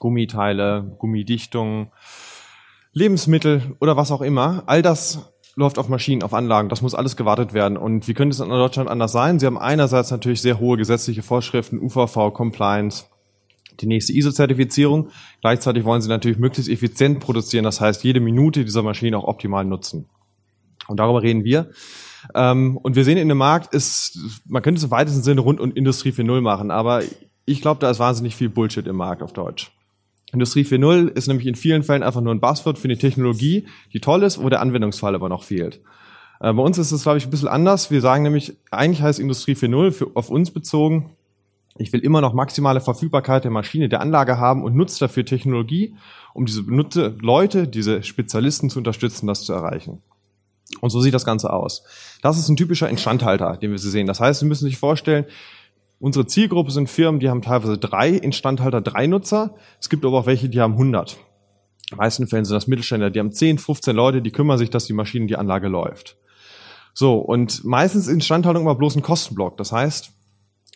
[0.00, 1.92] Gummiteile, Gummidichtung,
[2.92, 4.64] Lebensmittel oder was auch immer.
[4.66, 6.68] All das läuft auf Maschinen, auf Anlagen.
[6.68, 7.76] Das muss alles gewartet werden.
[7.76, 9.38] Und wie könnte es in Deutschland anders sein?
[9.38, 13.04] Sie haben einerseits natürlich sehr hohe gesetzliche Vorschriften, UVV, Compliance,
[13.80, 15.10] die nächste ISO-Zertifizierung.
[15.42, 19.64] Gleichzeitig wollen sie natürlich möglichst effizient produzieren, das heißt jede Minute dieser Maschine auch optimal
[19.64, 20.08] nutzen.
[20.88, 21.70] Und darüber reden wir.
[22.34, 25.60] Ähm, und wir sehen in dem Markt ist, man könnte es im weitesten Sinne rund
[25.60, 27.02] um Industrie 4.0 machen, aber
[27.44, 29.72] ich glaube, da ist wahnsinnig viel Bullshit im Markt auf Deutsch.
[30.32, 34.00] Industrie 4.0 ist nämlich in vielen Fällen einfach nur ein Buzzword für eine Technologie, die
[34.00, 35.80] toll ist, wo der Anwendungsfall aber noch fehlt.
[36.40, 37.90] Äh, bei uns ist es, glaube ich, ein bisschen anders.
[37.90, 41.10] Wir sagen nämlich, eigentlich heißt Industrie 4.0 für, auf uns bezogen,
[41.76, 45.94] ich will immer noch maximale Verfügbarkeit der Maschine, der Anlage haben und nutze dafür Technologie,
[46.34, 50.02] um diese benutze Leute, diese Spezialisten zu unterstützen, das zu erreichen.
[50.80, 51.82] Und so sieht das Ganze aus.
[52.22, 54.06] Das ist ein typischer Instandhalter, den wir sehen.
[54.06, 55.24] Das heißt, Sie müssen sich vorstellen,
[56.00, 59.54] unsere Zielgruppe sind Firmen, die haben teilweise drei Instandhalter, drei Nutzer.
[59.80, 61.12] Es gibt aber auch welche, die haben 100.
[61.12, 61.18] In
[61.92, 64.86] den meisten Fällen sind das Mittelständler, die haben 10, 15 Leute, die kümmern sich, dass
[64.86, 66.16] die Maschine, die Anlage läuft.
[66.94, 69.56] So, und meistens ist Instandhaltung immer bloß ein Kostenblock.
[69.56, 70.12] Das heißt,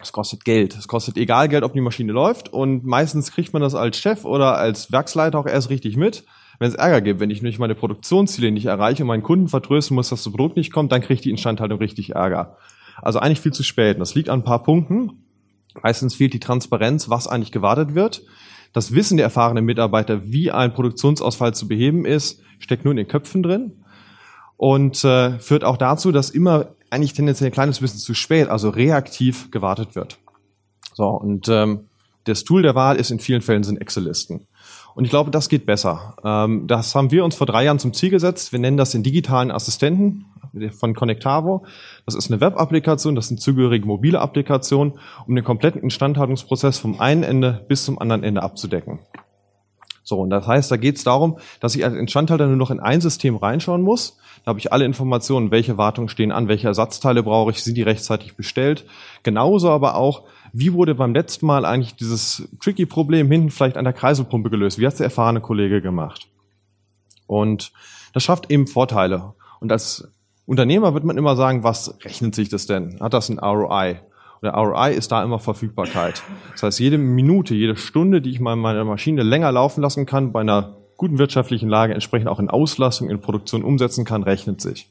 [0.00, 0.76] es kostet Geld.
[0.76, 2.52] Es kostet egal Geld, ob die Maschine läuft.
[2.52, 6.24] Und meistens kriegt man das als Chef oder als Werksleiter auch erst richtig mit
[6.58, 9.94] wenn es Ärger gibt, wenn ich nicht meine Produktionsziele nicht erreiche und meinen Kunden vertrösten
[9.94, 12.56] muss, dass das Produkt nicht kommt, dann kriegt die Instandhaltung richtig Ärger.
[13.02, 14.00] Also eigentlich viel zu spät.
[14.00, 15.24] Das liegt an ein paar Punkten.
[15.82, 18.22] Meistens fehlt die Transparenz, was eigentlich gewartet wird.
[18.72, 23.08] Das Wissen der erfahrenen Mitarbeiter, wie ein Produktionsausfall zu beheben ist, steckt nur in den
[23.08, 23.84] Köpfen drin
[24.56, 28.70] und äh, führt auch dazu, dass immer eigentlich tendenziell ein kleines bisschen zu spät, also
[28.70, 30.18] reaktiv gewartet wird.
[30.92, 31.88] So und ähm,
[32.24, 34.46] das Tool der Wahl ist in vielen Fällen sind Excel-Listen.
[34.94, 36.16] Und ich glaube, das geht besser.
[36.24, 38.52] Ähm, das haben wir uns vor drei Jahren zum Ziel gesetzt.
[38.52, 40.26] Wir nennen das den digitalen Assistenten
[40.70, 41.64] von Connectavo.
[42.06, 47.22] Das ist eine Web-Applikation, das eine zugehörige mobile Applikation, um den kompletten Instandhaltungsprozess vom einen
[47.22, 49.00] Ende bis zum anderen Ende abzudecken.
[50.04, 52.78] So, und das heißt, da geht es darum, dass ich als Instandhalter nur noch in
[52.78, 54.18] ein System reinschauen muss.
[54.44, 57.82] Da habe ich alle Informationen, welche Wartungen stehen an, welche Ersatzteile brauche ich, sind die
[57.82, 58.84] rechtzeitig bestellt.
[59.22, 63.84] Genauso aber auch, wie wurde beim letzten Mal eigentlich dieses tricky Problem hinten vielleicht an
[63.84, 64.78] der Kreiselpumpe gelöst?
[64.78, 66.28] Wie hat der erfahrene Kollege gemacht?
[67.26, 67.72] Und
[68.12, 69.32] das schafft eben Vorteile.
[69.60, 70.12] Und als
[70.46, 72.98] Unternehmer wird man immer sagen, was rechnet sich das denn?
[73.00, 74.00] Hat das ein ROI?
[74.40, 76.22] Und der ROI ist da immer Verfügbarkeit.
[76.52, 80.32] Das heißt, jede Minute, jede Stunde, die ich mal meine Maschine länger laufen lassen kann,
[80.32, 84.88] bei einer guten wirtschaftlichen Lage entsprechend auch in Auslastung, in Produktion umsetzen kann, rechnet sich.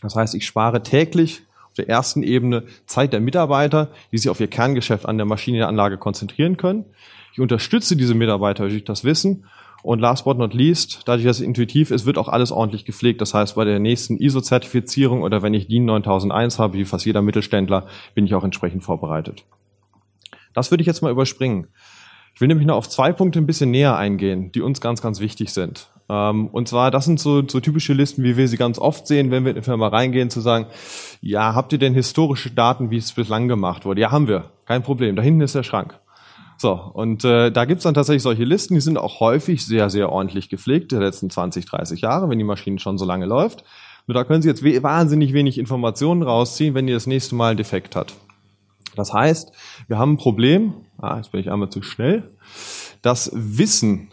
[0.00, 4.40] Das heißt, ich spare täglich auf der ersten Ebene Zeit der Mitarbeiter, die sich auf
[4.40, 6.84] ihr Kerngeschäft an der Maschinenanlage konzentrieren können.
[7.32, 9.46] Ich unterstütze diese Mitarbeiter durch das Wissen
[9.82, 13.20] und last but not least, dadurch, dass es intuitiv ist, wird auch alles ordentlich gepflegt.
[13.20, 17.22] Das heißt, bei der nächsten ISO-Zertifizierung oder wenn ich DIN 9001 habe, wie fast jeder
[17.22, 19.44] Mittelständler, bin ich auch entsprechend vorbereitet.
[20.54, 21.66] Das würde ich jetzt mal überspringen.
[22.34, 25.20] Ich will nämlich noch auf zwei Punkte ein bisschen näher eingehen, die uns ganz, ganz
[25.20, 25.88] wichtig sind.
[26.08, 29.30] Ähm, und zwar, das sind so, so typische Listen, wie wir sie ganz oft sehen,
[29.30, 30.66] wenn wir in eine Firma reingehen, zu sagen,
[31.20, 34.00] ja, habt ihr denn historische Daten, wie es bislang gemacht wurde?
[34.00, 34.50] Ja, haben wir.
[34.64, 35.16] Kein Problem.
[35.16, 35.98] Da hinten ist der Schrank.
[36.62, 40.12] So, und äh, da gibt's dann tatsächlich solche Listen, die sind auch häufig sehr, sehr
[40.12, 43.64] ordentlich gepflegt, der letzten 20, 30 Jahre, wenn die Maschine schon so lange läuft.
[44.06, 47.56] Nur da können Sie jetzt wahnsinnig wenig Informationen rausziehen, wenn die das nächste Mal einen
[47.56, 48.14] Defekt hat.
[48.94, 49.50] Das heißt,
[49.88, 52.30] wir haben ein Problem, ah, jetzt bin ich einmal zu schnell,
[53.02, 54.11] das Wissen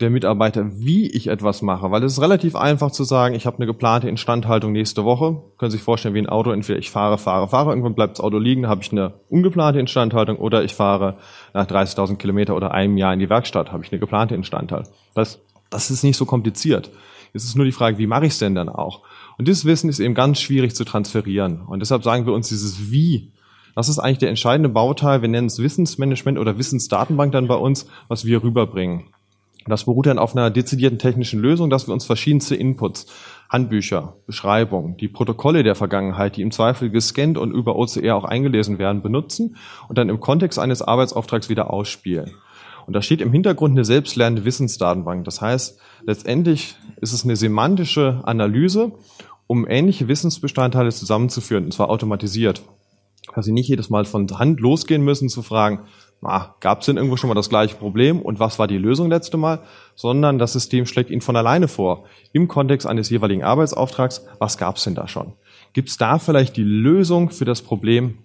[0.00, 3.56] der Mitarbeiter, wie ich etwas mache, weil es ist relativ einfach zu sagen, ich habe
[3.56, 5.42] eine geplante Instandhaltung nächste Woche.
[5.58, 8.24] Können Sie sich vorstellen, wie ein Auto, entweder ich fahre, fahre, fahre, irgendwann bleibt das
[8.24, 11.16] Auto liegen, habe ich eine ungeplante Instandhaltung oder ich fahre
[11.52, 14.92] nach 30.000 Kilometer oder einem Jahr in die Werkstatt, habe ich eine geplante Instandhaltung.
[15.14, 16.90] Das, das ist nicht so kompliziert.
[17.34, 19.02] Es ist nur die Frage, wie mache ich es denn dann auch?
[19.36, 21.62] Und dieses Wissen ist eben ganz schwierig zu transferieren.
[21.62, 23.32] Und deshalb sagen wir uns dieses Wie,
[23.74, 25.22] das ist eigentlich der entscheidende Bauteil.
[25.22, 29.12] Wir nennen es Wissensmanagement oder Wissensdatenbank dann bei uns, was wir rüberbringen.
[29.66, 33.06] Das beruht dann auf einer dezidierten technischen Lösung, dass wir uns verschiedenste Inputs,
[33.50, 38.78] Handbücher, Beschreibungen, die Protokolle der Vergangenheit, die im Zweifel gescannt und über OCR auch eingelesen
[38.78, 39.56] werden, benutzen
[39.88, 42.34] und dann im Kontext eines Arbeitsauftrags wieder ausspielen.
[42.86, 45.26] Und da steht im Hintergrund eine selbstlernende Wissensdatenbank.
[45.26, 48.92] Das heißt, letztendlich ist es eine semantische Analyse,
[49.46, 52.62] um ähnliche Wissensbestandteile zusammenzuführen, und zwar automatisiert.
[53.34, 55.80] Dass Sie nicht jedes Mal von Hand losgehen müssen zu fragen,
[56.22, 59.08] ah, gab es denn irgendwo schon mal das gleiche Problem und was war die Lösung
[59.08, 59.60] letzte Mal,
[59.94, 64.76] sondern das System schlägt Ihnen von alleine vor, im Kontext eines jeweiligen Arbeitsauftrags, was gab
[64.76, 65.34] es denn da schon?
[65.72, 68.18] Gibt es da vielleicht die Lösung für das Problem,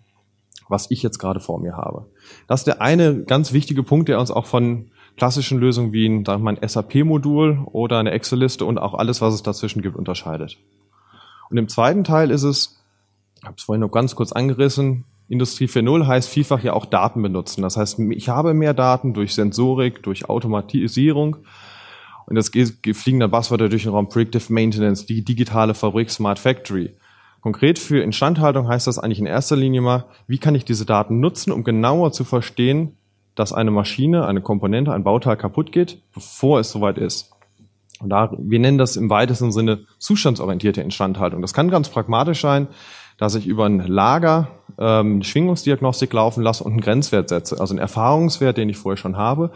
[0.70, 2.08] was ich jetzt gerade vor mir habe?
[2.48, 6.28] Das ist der eine ganz wichtige Punkt, der uns auch von klassischen Lösungen wie ein,
[6.28, 10.58] ein SAP-Modul oder eine Excel-Liste und auch alles, was es dazwischen gibt, unterscheidet.
[11.50, 12.82] Und im zweiten Teil ist es,
[13.40, 17.22] ich habe es vorhin noch ganz kurz angerissen, Industrie 4.0 heißt vielfach ja auch Daten
[17.22, 17.62] benutzen.
[17.62, 21.38] Das heißt, ich habe mehr Daten durch Sensorik, durch Automatisierung.
[22.26, 26.92] Und das fliegen dann Buzzwörter durch den Raum Predictive Maintenance, die digitale Fabrik, Smart Factory.
[27.42, 31.20] Konkret für Instandhaltung heißt das eigentlich in erster Linie mal, wie kann ich diese Daten
[31.20, 32.96] nutzen, um genauer zu verstehen,
[33.36, 37.32] dass eine Maschine, eine Komponente, ein Bauteil kaputt geht, bevor es soweit ist.
[38.00, 41.42] Und da, wir nennen das im weitesten Sinne zustandsorientierte Instandhaltung.
[41.42, 42.68] Das kann ganz pragmatisch sein,
[43.18, 47.74] dass ich über ein Lager ähm, eine Schwingungsdiagnostik laufen lasse und einen Grenzwert setze, also
[47.74, 49.52] einen Erfahrungswert, den ich vorher schon habe.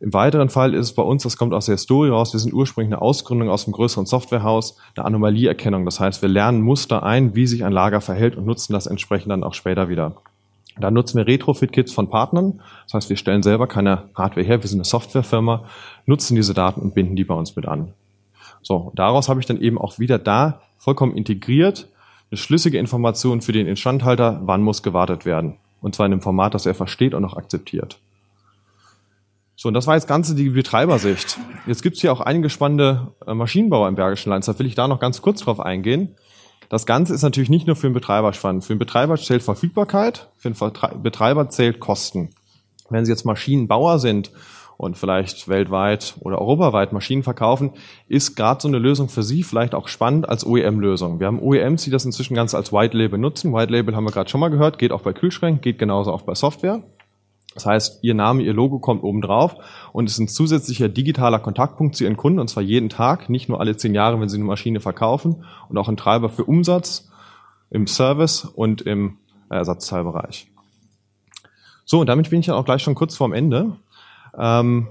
[0.00, 2.54] Im weiteren Fall ist es bei uns, das kommt aus der Historie raus, wir sind
[2.54, 5.84] ursprünglich eine Ausgründung aus einem größeren Softwarehaus, eine Anomalieerkennung.
[5.84, 9.30] Das heißt, wir lernen Muster ein, wie sich ein Lager verhält und nutzen das entsprechend
[9.30, 10.16] dann auch später wieder.
[10.78, 12.62] Da nutzen wir Retrofit-Kits von Partnern.
[12.84, 15.64] Das heißt, wir stellen selber keine Hardware her, wir sind eine Softwarefirma,
[16.06, 17.92] nutzen diese Daten und binden die bei uns mit an.
[18.62, 21.88] So, daraus habe ich dann eben auch wieder da vollkommen integriert
[22.30, 25.56] eine schlüssige Information für den Instandhalter, wann muss gewartet werden.
[25.80, 27.98] Und zwar in einem Format, das er versteht und auch akzeptiert.
[29.56, 31.38] So, und das war jetzt Ganze die Betreibersicht.
[31.66, 34.46] Jetzt gibt's hier auch einige spannende äh, Maschinenbauer im Bergischen Land.
[34.46, 36.14] Da will ich da noch ganz kurz drauf eingehen.
[36.70, 38.64] Das Ganze ist natürlich nicht nur für den Betreiber spannend.
[38.64, 42.30] Für den Betreiber zählt Verfügbarkeit, für den Betreiber zählt Kosten.
[42.88, 44.30] Wenn Sie jetzt Maschinenbauer sind
[44.80, 47.72] und vielleicht weltweit oder europaweit Maschinen verkaufen,
[48.08, 51.20] ist gerade so eine Lösung für Sie vielleicht auch spannend als OEM-Lösung.
[51.20, 53.52] Wir haben OEMs, die das inzwischen ganz als White Label nutzen.
[53.52, 56.22] White Label haben wir gerade schon mal gehört, geht auch bei Kühlschränken, geht genauso auch
[56.22, 56.82] bei Software.
[57.52, 59.56] Das heißt, Ihr Name, Ihr Logo kommt oben drauf
[59.92, 63.60] und ist ein zusätzlicher digitaler Kontaktpunkt zu Ihren Kunden und zwar jeden Tag, nicht nur
[63.60, 67.10] alle zehn Jahre, wenn Sie eine Maschine verkaufen und auch ein Treiber für Umsatz
[67.68, 69.18] im Service und im
[69.50, 70.50] Ersatzteilbereich.
[71.84, 73.76] So, und damit bin ich dann auch gleich schon kurz vorm Ende.
[74.38, 74.88] Ähm,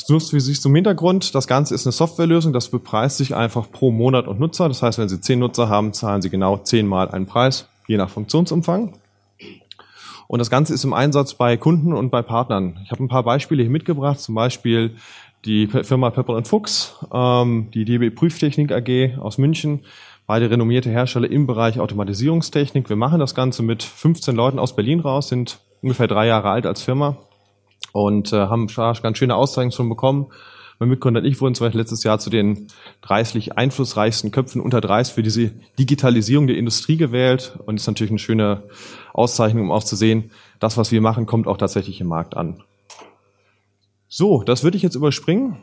[0.00, 1.34] das nutzt für sich zum Hintergrund.
[1.34, 4.66] Das Ganze ist eine Softwarelösung, das bepreist sich einfach pro Monat und Nutzer.
[4.68, 8.08] Das heißt, wenn Sie zehn Nutzer haben, zahlen Sie genau zehnmal einen Preis, je nach
[8.08, 8.94] Funktionsumfang.
[10.26, 12.78] Und das Ganze ist im Einsatz bei Kunden und bei Partnern.
[12.84, 14.94] Ich habe ein paar Beispiele hier mitgebracht, zum Beispiel
[15.44, 19.80] die Firma Pepper Fuchs, ähm, die DB Prüftechnik AG aus München,
[20.26, 22.88] beide renommierte Hersteller im Bereich Automatisierungstechnik.
[22.88, 26.64] Wir machen das Ganze mit 15 Leuten aus Berlin raus, sind ungefähr drei Jahre alt
[26.64, 27.18] als Firma
[27.92, 30.26] und äh, haben ganz schöne Auszeichnungen schon bekommen.
[30.78, 32.68] Mein Mitgründer und ich wurden zum Beispiel letztes Jahr zu den
[33.02, 38.18] 30 einflussreichsten Köpfen unter 30 für diese Digitalisierung der Industrie gewählt und ist natürlich eine
[38.18, 38.62] schöne
[39.12, 42.62] Auszeichnung, um auch zu sehen, das, was wir machen, kommt auch tatsächlich im Markt an.
[44.08, 45.58] So, das würde ich jetzt überspringen.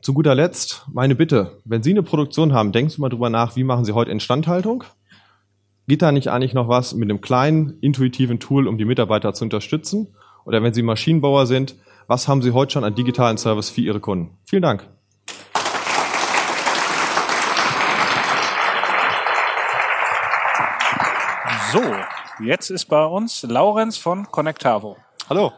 [0.00, 3.54] Zu guter Letzt meine Bitte, wenn Sie eine Produktion haben, denken Sie mal drüber nach,
[3.54, 4.82] wie machen Sie heute Instandhaltung?
[5.86, 9.44] Geht da nicht eigentlich noch was mit einem kleinen, intuitiven Tool, um die Mitarbeiter zu
[9.44, 10.08] unterstützen?
[10.44, 11.76] Oder wenn Sie Maschinenbauer sind,
[12.06, 14.36] was haben Sie heute schon an digitalen Service für Ihre Kunden?
[14.44, 14.88] Vielen Dank.
[21.72, 21.80] So,
[22.44, 24.96] jetzt ist bei uns Laurenz von Connectavo.
[25.30, 25.52] Hallo.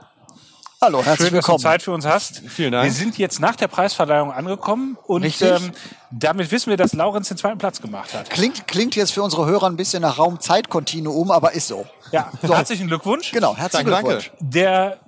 [0.85, 1.57] Hallo, herzlich Schön, dass willkommen.
[1.57, 2.43] du Zeit für uns hast.
[2.47, 2.85] Vielen Dank.
[2.85, 5.49] Wir sind jetzt nach der Preisverleihung angekommen und Richtig.
[5.51, 5.73] ähm,
[6.11, 8.29] damit wissen wir, dass Laurenz den zweiten Platz gemacht hat.
[8.29, 11.87] Klingt, klingt jetzt für unsere Hörer ein bisschen nach Raum-Zeit-Kontinuum, aber ist so.
[12.13, 12.55] Ja, So.
[12.55, 13.31] herzlichen Glückwunsch.
[13.33, 14.31] Genau, herzlichen Danke, Glückwunsch.
[14.41, 14.99] Der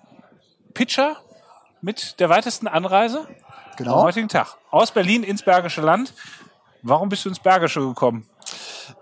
[0.72, 1.16] Pitcher
[1.82, 4.02] mit der weitesten Anreise am Genau.
[4.02, 4.56] heutigen Tag.
[4.70, 6.14] Aus Berlin ins Bergische Land.
[6.80, 8.26] Warum bist du ins Bergische gekommen?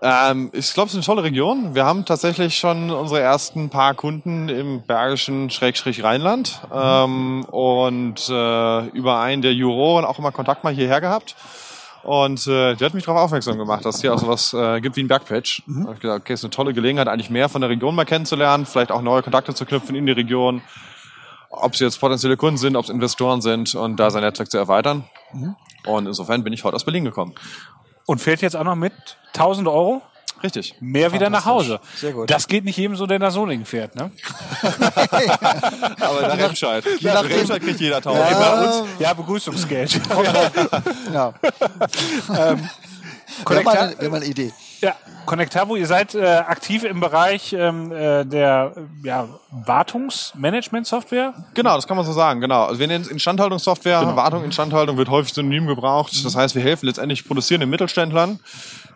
[0.01, 1.73] Ähm, ich glaube, es ist eine tolle Region.
[1.73, 8.85] Wir haben tatsächlich schon unsere ersten paar Kunden im Bergischen Schrägstrich Rheinland ähm, und äh,
[8.89, 11.35] über einen der Juroren auch immer Kontakt mal hierher gehabt.
[12.03, 14.95] Und äh, die hat mich darauf aufmerksam gemacht, dass es hier auch sowas äh, gibt
[14.95, 15.63] wie ein Bergpatch.
[15.65, 15.85] Mhm.
[15.85, 18.67] Da ich gesagt, okay, ist eine tolle Gelegenheit, eigentlich mehr von der Region mal kennenzulernen,
[18.67, 20.61] vielleicht auch neue Kontakte zu knüpfen in die Region.
[21.49, 24.57] Ob es jetzt potenzielle Kunden sind, ob es Investoren sind und da sein Netzwerk zu
[24.57, 25.05] erweitern.
[25.87, 27.33] Und insofern bin ich heute aus Berlin gekommen.
[28.05, 28.93] Und fährt jetzt auch noch mit
[29.33, 30.01] 1000 Euro
[30.43, 30.75] Richtig.
[30.79, 31.79] mehr wieder nach Hause.
[31.95, 32.29] Sehr gut.
[32.29, 33.95] Das geht nicht jedem so, der nach Solingen fährt.
[33.95, 34.11] Ne?
[35.99, 36.83] Aber nach Remscheid.
[36.99, 38.29] je nachdem- Remscheid kriegt jeder 1000.
[38.29, 40.01] Ja, Ja, Begrüßungsgeld.
[41.13, 41.33] ja.
[42.27, 42.69] Wir haben,
[43.43, 44.53] Connecta- mal, eine- wir haben eine Idee.
[44.81, 44.95] Ja,
[45.25, 48.73] Connectavo, ihr seid äh, aktiv im Bereich ähm, äh, der
[49.03, 51.33] ja, Wartungsmanagement-Software.
[51.53, 52.65] Genau, das kann man so sagen, genau.
[52.65, 54.15] Also wir nennen es Instandhaltungssoftware.
[54.15, 56.23] Wartung, Instandhaltung wird häufig synonym gebraucht.
[56.23, 58.39] Das heißt, wir helfen letztendlich produzierenden Mittelständlern,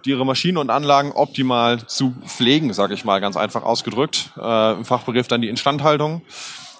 [0.05, 4.31] die ihre Maschinen und Anlagen optimal zu pflegen, sage ich mal, ganz einfach ausgedrückt.
[4.37, 6.21] Äh, Im Fachbegriff dann die Instandhaltung.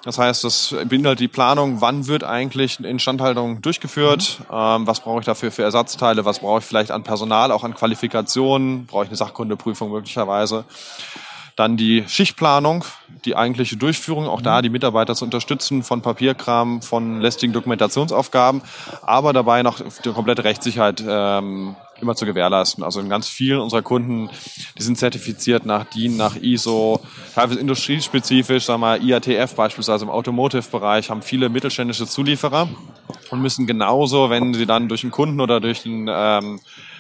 [0.10, 5.20] Das heißt, das beinhaltet die Planung, wann wird eigentlich eine Instandhaltung durchgeführt, ähm, was brauche
[5.20, 9.10] ich dafür für Ersatzteile, was brauche ich vielleicht an Personal, auch an Qualifikationen, brauche ich
[9.12, 10.66] eine Sachkundeprüfung möglicherweise.
[11.56, 12.86] Dann die Schichtplanung,
[13.24, 18.64] die eigentliche Durchführung, auch da die Mitarbeiter zu unterstützen von Papierkram, von lästigen Dokumentationsaufgaben,
[19.04, 22.84] aber dabei noch die komplette Rechtssicherheit ähm, immer zu gewährleisten.
[22.84, 24.30] Also in ganz vielen unserer Kunden,
[24.78, 27.02] die sind zertifiziert nach DIN, nach ISO,
[27.36, 32.68] teilweise industriespezifisch, sagen wir IATF beispielsweise im Automotive-Bereich, haben viele mittelständische Zulieferer
[33.32, 36.60] und müssen genauso, wenn sie dann durch einen Kunden oder durch einen ähm,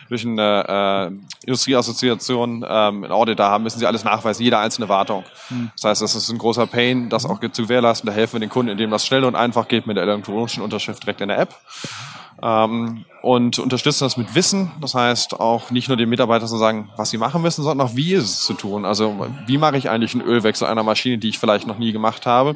[0.10, 4.90] durch eine äh, Industrieassoziation ähm, ein Audit da haben, müssen sie alles nachweisen, jede einzelne
[4.90, 5.24] Wartung.
[5.50, 5.70] Hm.
[5.76, 8.08] Das heißt, das ist ein großer Pain, das auch zu gewährleisten.
[8.08, 11.04] Da helfen wir den Kunden, indem das schnell und einfach geht mit der elektronischen Unterschrift
[11.04, 11.56] direkt in der App.
[12.42, 14.72] Ähm, und unterstützen das mit Wissen.
[14.80, 17.96] Das heißt auch nicht nur den Mitarbeitern zu sagen, was sie machen müssen, sondern auch
[17.96, 18.86] wie ist es zu tun.
[18.86, 22.26] Also wie mache ich eigentlich einen Ölwechsel einer Maschine, die ich vielleicht noch nie gemacht
[22.26, 22.56] habe.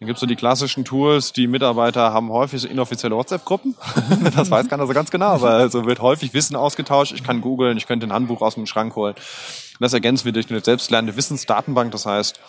[0.00, 3.76] Dann gibt's so die klassischen Tools, die Mitarbeiter haben häufig so inoffizielle WhatsApp-Gruppen.
[4.36, 7.12] das weiß keiner so ganz genau, aber also wird häufig Wissen ausgetauscht.
[7.12, 9.14] Ich kann googeln, ich könnte ein Handbuch aus dem Schrank holen.
[9.14, 11.92] Und das ergänzen wir durch eine selbstlernende Wissensdatenbank.
[11.92, 12.40] Das heißt,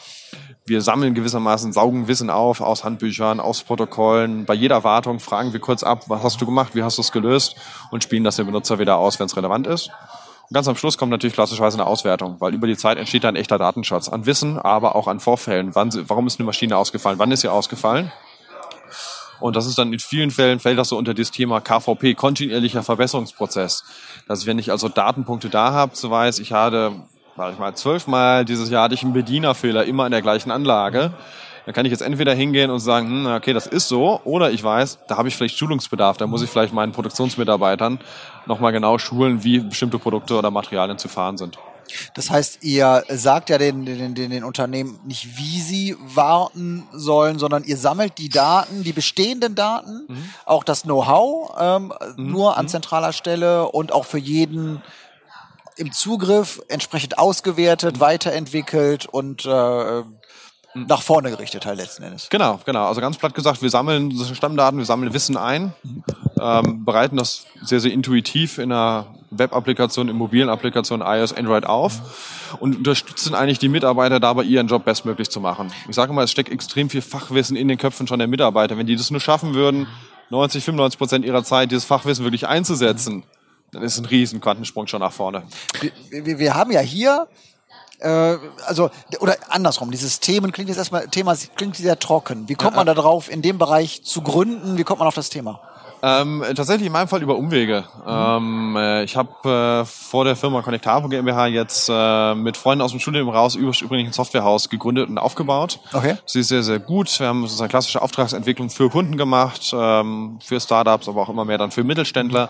[0.65, 4.45] wir sammeln gewissermaßen, saugen Wissen auf aus Handbüchern, aus Protokollen.
[4.45, 7.11] Bei jeder Wartung fragen wir kurz ab, was hast du gemacht, wie hast du es
[7.11, 7.55] gelöst
[7.91, 9.91] und spielen das dem Benutzer wieder aus, wenn es relevant ist.
[10.49, 13.35] Und ganz am Schluss kommt natürlich klassischerweise eine Auswertung, weil über die Zeit entsteht ein
[13.35, 15.75] echter Datenschatz an Wissen, aber auch an Vorfällen.
[15.75, 17.19] Wann, warum ist eine Maschine ausgefallen?
[17.19, 18.11] Wann ist sie ausgefallen?
[19.39, 22.83] Und das ist dann in vielen Fällen fällt das so unter das Thema KVP, kontinuierlicher
[22.83, 23.83] Verbesserungsprozess.
[24.27, 26.93] Dass wenn ich also Datenpunkte da habe, so weiß ich hatte,
[27.37, 31.13] sag ich mal, zwölfmal dieses Jahr hatte ich einen Bedienerfehler immer in der gleichen Anlage.
[31.65, 34.63] Dann kann ich jetzt entweder hingehen und sagen, hm, okay, das ist so, oder ich
[34.63, 37.99] weiß, da habe ich vielleicht Schulungsbedarf, da muss ich vielleicht meinen Produktionsmitarbeitern
[38.45, 41.57] nochmal genau schulen, wie bestimmte Produkte oder Materialien zu fahren sind.
[42.13, 47.37] Das heißt, ihr sagt ja den, den, den, den Unternehmen nicht, wie sie warten sollen,
[47.39, 50.07] sondern ihr sammelt die Daten, die bestehenden Daten,
[50.45, 54.81] auch das Know-how ähm, nur an zentraler Stelle und auch für jeden
[55.77, 60.03] im Zugriff entsprechend ausgewertet, weiterentwickelt und äh,
[60.75, 62.27] nach vorne gerichtet halt letzten Endes.
[62.29, 62.85] Genau, genau.
[62.85, 65.73] Also ganz platt gesagt, wir sammeln Stammdaten, wir sammeln Wissen ein,
[66.39, 72.57] ähm, bereiten das sehr, sehr intuitiv in einer Web-Applikation, in mobilen Applikationen iOS, Android auf
[72.59, 75.71] und unterstützen eigentlich die Mitarbeiter dabei, ihren Job bestmöglich zu machen.
[75.87, 78.77] Ich sage mal, es steckt extrem viel Fachwissen in den Köpfen schon der Mitarbeiter.
[78.77, 79.87] Wenn die das nur schaffen würden,
[80.29, 83.23] 90, 95 Prozent ihrer Zeit dieses Fachwissen wirklich einzusetzen,
[83.75, 85.43] dann ist ein riesen Quantensprung schon nach vorne.
[85.81, 87.27] Wir, wir, wir haben ja hier
[87.99, 92.47] äh, also oder andersrum, dieses Themen klingt jetzt erstmal Thema klingt sehr trocken.
[92.47, 94.77] Wie kommt man da drauf, in dem Bereich zu gründen?
[94.77, 95.61] Wie kommt man auf das Thema?
[96.07, 97.83] Ähm, tatsächlich in meinem Fall über Umwege.
[98.07, 102.91] Ähm, äh, ich habe äh, vor der Firma Connectavo GmbH jetzt äh, mit Freunden aus
[102.91, 105.79] dem Studium raus übrigens ein Softwarehaus gegründet und aufgebaut.
[105.93, 106.17] Okay.
[106.27, 107.19] Sie ist sehr, sehr gut.
[107.19, 111.57] Wir haben sozusagen klassische Auftragsentwicklung für Kunden gemacht, ähm, für Startups, aber auch immer mehr
[111.57, 112.49] dann für Mittelständler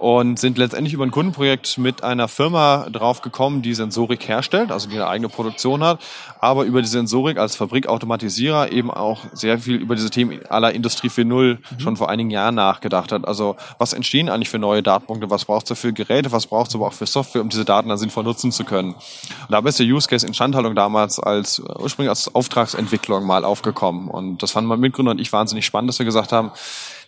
[0.00, 4.88] und sind letztendlich über ein Kundenprojekt mit einer Firma drauf gekommen, die Sensorik herstellt, also
[4.88, 6.00] die eine eigene Produktion hat,
[6.40, 11.08] aber über die Sensorik als Fabrikautomatisierer eben auch sehr viel über diese Themen aller Industrie
[11.08, 13.26] 4.0 schon vor einigen Jahren nachgedacht hat.
[13.26, 16.74] Also was entstehen eigentlich für neue Datenpunkte, was braucht es für Geräte, was braucht es
[16.74, 18.94] aber auch für Software, um diese Daten dann sinnvoll nutzen zu können.
[18.94, 24.42] Und dabei ist der Use Case Instandhaltung damals als ursprünglich als Auftragsentwicklung mal aufgekommen und
[24.42, 26.52] das fanden mein Mitgründer und ich wahnsinnig spannend, dass wir gesagt haben,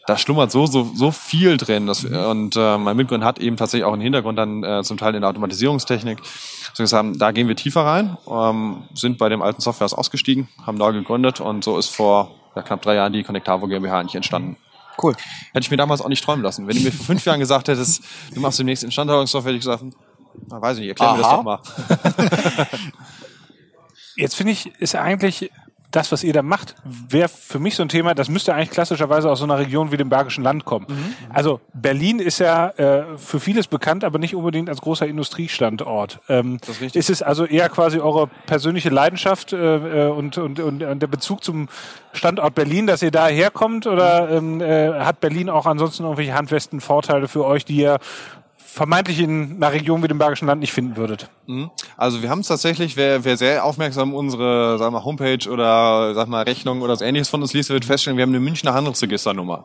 [0.07, 1.87] da schlummert so, so, so viel drin.
[1.87, 5.15] Das, und äh, mein Mitgründer hat eben tatsächlich auch einen Hintergrund dann äh, zum Teil
[5.15, 6.19] in der Automatisierungstechnik.
[6.75, 10.79] So gesagt, da gehen wir tiefer rein, ähm, sind bei dem alten Softwares ausgestiegen, haben
[10.79, 14.57] neu gegründet und so ist vor ja, knapp drei Jahren die Connectavo GmbH eigentlich entstanden.
[15.03, 15.15] Cool.
[15.53, 16.67] Hätte ich mir damals auch nicht träumen lassen.
[16.67, 18.03] Wenn du mir vor fünf Jahren gesagt hättest,
[18.35, 19.97] du machst demnächst Instandhaltungssoftware, hätte ich gesagt,
[20.49, 21.37] na, weiß ich nicht, erklär mir das Aha.
[21.37, 21.61] doch mal.
[24.17, 25.51] Jetzt finde ich, ist eigentlich
[25.91, 29.31] das, was ihr da macht, wäre für mich so ein Thema, das müsste eigentlich klassischerweise
[29.31, 30.87] aus so einer Region wie dem Bergischen Land kommen.
[31.31, 36.21] Also Berlin ist ja äh, für vieles bekannt, aber nicht unbedingt als großer Industriestandort.
[36.29, 37.01] Ähm, Das ist richtig.
[37.01, 41.07] ist es also eher quasi eure persönliche Leidenschaft äh, äh, und, und, und, und der
[41.07, 41.69] Bezug zum
[42.13, 46.81] Standort Berlin, dass ihr da herkommt oder ähm, äh, hat Berlin auch ansonsten irgendwelche handfesten
[46.81, 47.99] Vorteile für euch, die ihr
[48.73, 51.29] vermeintlich in einer Region wie dem Bergischen Land nicht finden würdet?
[51.47, 51.71] Mhm.
[51.97, 56.29] Also wir haben es tatsächlich, wer, wer sehr aufmerksam unsere sag mal, Homepage oder sag
[56.29, 59.65] mal, Rechnung oder so ähnliches von uns liest, wird feststellen, wir haben eine Münchner Handelsregisternummer.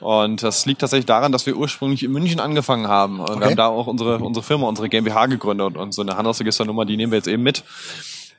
[0.00, 3.20] Und das liegt tatsächlich daran, dass wir ursprünglich in München angefangen haben.
[3.20, 3.44] Und wir Okay.
[3.46, 5.76] haben da auch unsere, unsere Firma, unsere GmbH gegründet.
[5.76, 7.64] Und so eine Handelsregisternummer, die nehmen wir jetzt eben mit.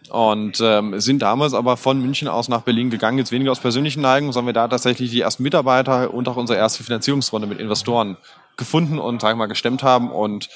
[0.10, 4.02] Und ähm, sind damals aber von München aus nach Berlin gegangen, jetzt weniger aus persönlichen
[4.02, 8.18] Neigungen, sondern wir da tatsächlich die ersten Mitarbeiter und auch unsere erste Finanzierungsrunde mit Investoren
[8.58, 10.12] gefunden und sag ich mal gestemmt haben.
[10.12, 10.50] Und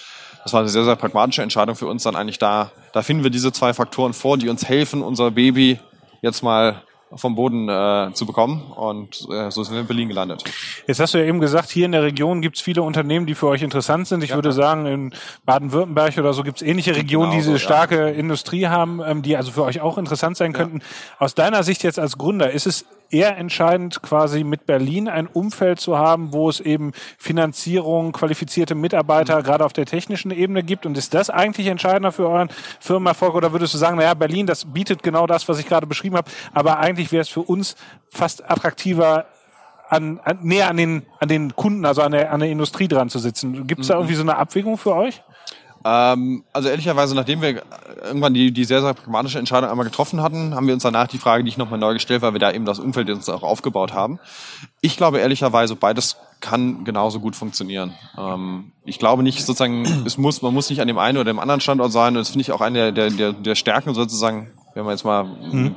[0.44, 2.72] das war eine sehr, sehr pragmatische Entscheidung für uns dann eigentlich da.
[2.94, 5.80] Da finden wir diese zwei Faktoren vor, die uns helfen, unser Baby
[6.22, 6.82] jetzt mal
[7.16, 8.72] vom Boden äh, zu bekommen.
[8.76, 10.44] Und äh, so sind wir in Berlin gelandet.
[10.88, 13.36] Jetzt hast du ja eben gesagt, hier in der Region gibt es viele Unternehmen, die
[13.36, 14.24] für euch interessant sind.
[14.24, 15.14] Ich würde sagen, in
[15.46, 17.66] Baden-Württemberg oder so gibt es ähnliche Regionen, die Genau so, diese ja.
[17.66, 20.82] starke Industrie haben, ähm, die also für euch auch interessant sein könnten.
[21.18, 25.80] Aus deiner Sicht jetzt als Gründer, ist es eher entscheidend, quasi mit Berlin ein Umfeld
[25.80, 30.86] zu haben, wo es eben Finanzierung, qualifizierte Mitarbeiter gerade auf der technischen Ebene gibt?
[30.86, 32.50] Und ist das eigentlich entscheidender für euren
[32.80, 33.36] Firmenerfolg?
[33.36, 36.30] Oder würdest du sagen, naja, Berlin, das bietet genau das, was ich gerade beschrieben habe,
[36.54, 37.76] aber eigentlich wäre es für uns
[38.10, 39.26] fast attraktiver,
[39.90, 43.10] an, an näher an den an den Kunden, also an der an der Industrie dran
[43.10, 43.68] zu sitzen.
[43.68, 44.00] Gibt es da Mhm.
[44.02, 45.24] irgendwie so eine Abwägung für euch?
[45.84, 47.62] Ähm, also ehrlicherweise, nachdem wir
[48.04, 51.18] irgendwann die, die sehr, sehr pragmatische Entscheidung einmal getroffen hatten, haben wir uns danach die
[51.18, 54.20] Frage nicht nochmal neu gestellt, weil wir da eben das Umfeld uns auch aufgebaut haben.
[54.82, 57.94] Ich glaube ehrlicherweise, beides kann genauso gut funktionieren.
[58.18, 61.40] Ähm, ich glaube nicht sozusagen, es muss, man muss nicht an dem einen oder dem
[61.40, 62.10] anderen Standort sein.
[62.10, 65.26] Und das finde ich auch eine der, der, der Stärken sozusagen wenn man jetzt mal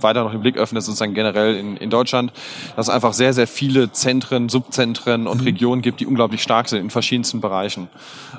[0.03, 2.33] weiter noch den Blick öffnet, sozusagen generell in, in Deutschland,
[2.77, 6.81] dass es einfach sehr, sehr viele Zentren, Subzentren und Regionen gibt, die unglaublich stark sind
[6.81, 7.89] in verschiedensten Bereichen.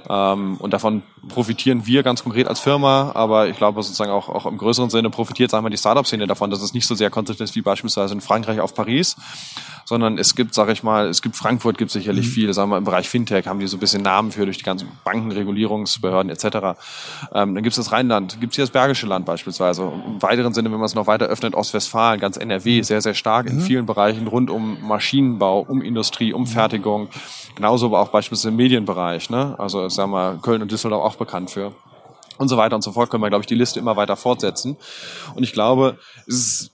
[0.07, 4.45] Ähm, und davon profitieren wir ganz konkret als Firma, aber ich glaube sozusagen auch, auch
[4.45, 7.49] im größeren Sinne profitiert, sagen wir, die Startup-Szene davon, dass es nicht so sehr konzentriert
[7.49, 9.15] ist wie beispielsweise in Frankreich auf Paris,
[9.85, 12.83] sondern es gibt, sage ich mal, es gibt Frankfurt, gibt sicherlich viele, sagen wir im
[12.83, 16.45] Bereich Fintech haben die so ein bisschen Namen für durch die ganzen Banken, Regulierungsbehörden etc.
[17.33, 19.83] Ähm, dann gibt es das Rheinland, gibt es hier das Bergische Land beispielsweise.
[19.83, 23.49] Im weiteren Sinne, wenn man es noch weiter öffnet, Ostwestfalen, ganz NRW, sehr, sehr stark
[23.49, 27.09] in vielen Bereichen rund um Maschinenbau, um Industrie, um Fertigung.
[27.55, 29.29] Genauso aber auch beispielsweise im Medienbereich.
[29.29, 29.55] Ne?
[29.57, 31.73] Also ich sag mal, Köln und Düsseldorf auch bekannt für
[32.41, 34.75] und so weiter und so fort können wir, glaube ich, die Liste immer weiter fortsetzen.
[35.35, 36.71] Und ich glaube, es ist,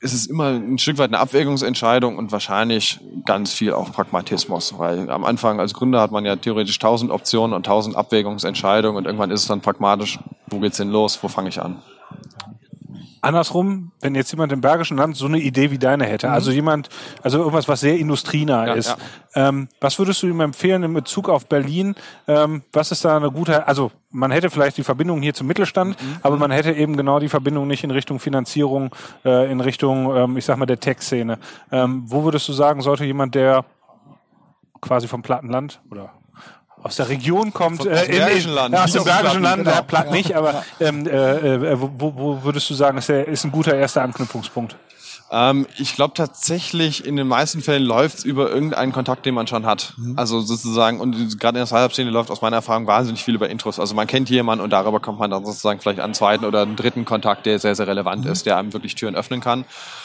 [0.00, 5.10] es ist immer ein Stück weit eine Abwägungsentscheidung und wahrscheinlich ganz viel auch Pragmatismus, weil
[5.10, 9.30] am Anfang als Gründer hat man ja theoretisch tausend Optionen und tausend Abwägungsentscheidungen und irgendwann
[9.30, 11.82] ist es dann pragmatisch, wo geht's denn los, wo fange ich an?
[13.22, 16.32] Andersrum, wenn jetzt jemand im Bergischen Land so eine Idee wie deine hätte, Mhm.
[16.34, 16.88] also jemand,
[17.22, 18.96] also irgendwas, was sehr industrienah Ja, ist,
[19.34, 21.94] Ähm, was würdest du ihm empfehlen in Bezug auf Berlin?
[22.28, 26.00] Ähm, was ist da eine gute, also man hätte vielleicht die Verbindung hier zum Mittelstand,
[26.02, 26.16] Mhm.
[26.22, 28.90] aber man hätte eben genau die Verbindung nicht in Richtung Finanzierung,
[29.24, 31.38] äh, in Richtung, ähm, ich sag mal, der Tech-Szene.
[31.70, 33.64] Ähm, wo würdest du sagen, sollte jemand, der
[34.82, 36.10] quasi vom Plattenland oder
[36.82, 39.82] aus der Region kommt, aus dem Bergischen Land, ja, aus dem Bergischen Land, genau.
[39.82, 43.52] Platt nicht, aber ähm, äh, äh, wo, wo würdest du sagen, ist, der, ist ein
[43.52, 44.76] guter erster Anknüpfungspunkt?
[45.32, 49.64] Ähm, ich glaube tatsächlich, in den meisten Fällen läuft's über irgendeinen Kontakt, den man schon
[49.64, 49.94] hat.
[50.14, 53.80] Also sozusagen, und gerade in der Startup-Szene läuft aus meiner Erfahrung wahnsinnig viel über Intros.
[53.80, 56.76] Also man kennt jemanden und darüber kommt man dann sozusagen vielleicht einen zweiten oder einen
[56.76, 59.64] dritten Kontakt, der sehr, sehr relevant ist, der einem wirklich Türen öffnen kann.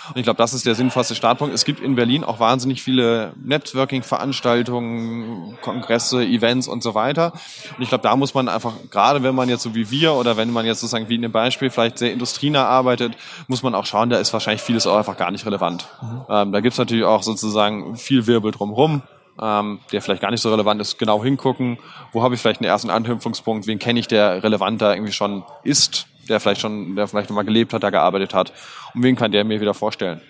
[0.10, 1.54] Und ich glaube, das ist der sinnvollste Startpunkt.
[1.54, 7.34] Es gibt in Berlin auch wahnsinnig viele Networking-Veranstaltungen, Kongresse, Events und so weiter.
[7.78, 10.38] Und ich glaube, da muss man einfach, gerade wenn man jetzt so wie wir oder
[10.38, 13.14] wenn man jetzt sozusagen wie in dem Beispiel vielleicht sehr industrienah arbeitet,
[13.48, 15.88] muss man auch schauen, da ist wahrscheinlich vieles auch einfach gar nicht relevant.
[16.30, 19.02] Ähm, da gibt's natürlich auch sozusagen viel Wirbel drumherum,
[19.42, 20.98] ähm, der vielleicht gar nicht so relevant ist.
[20.98, 21.78] Genau hingucken,
[22.12, 25.44] wo habe ich vielleicht einen ersten Anknüpfungspunkt, wen kenne ich, der relevant da irgendwie schon
[25.64, 28.54] ist, der vielleicht schon, der vielleicht noch mal gelebt hat, da gearbeitet hat.
[28.94, 30.22] Und wen kann der mir wieder vorstellen?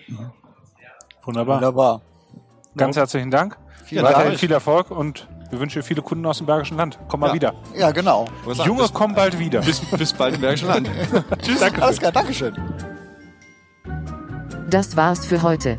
[1.24, 1.56] Wunderbar.
[1.56, 2.00] Wunderbar.
[2.76, 3.56] Ganz herzlichen Dank.
[3.84, 4.38] Vielen Weiterhin Dank.
[4.40, 6.98] viel Erfolg und wir wünschen dir viele Kunden aus dem Bergischen Land.
[7.08, 7.34] Komm mal Ja.
[7.34, 7.54] wieder.
[7.74, 8.26] Ja, genau.
[8.64, 9.60] Junge, komm bald wieder.
[9.62, 10.90] Bis, bis bald im Bergischen Land.
[11.42, 11.60] Tschüss.
[11.60, 11.82] Danke.
[11.82, 12.54] Alles klar, Dankeschön.
[14.68, 15.78] Das war's für heute.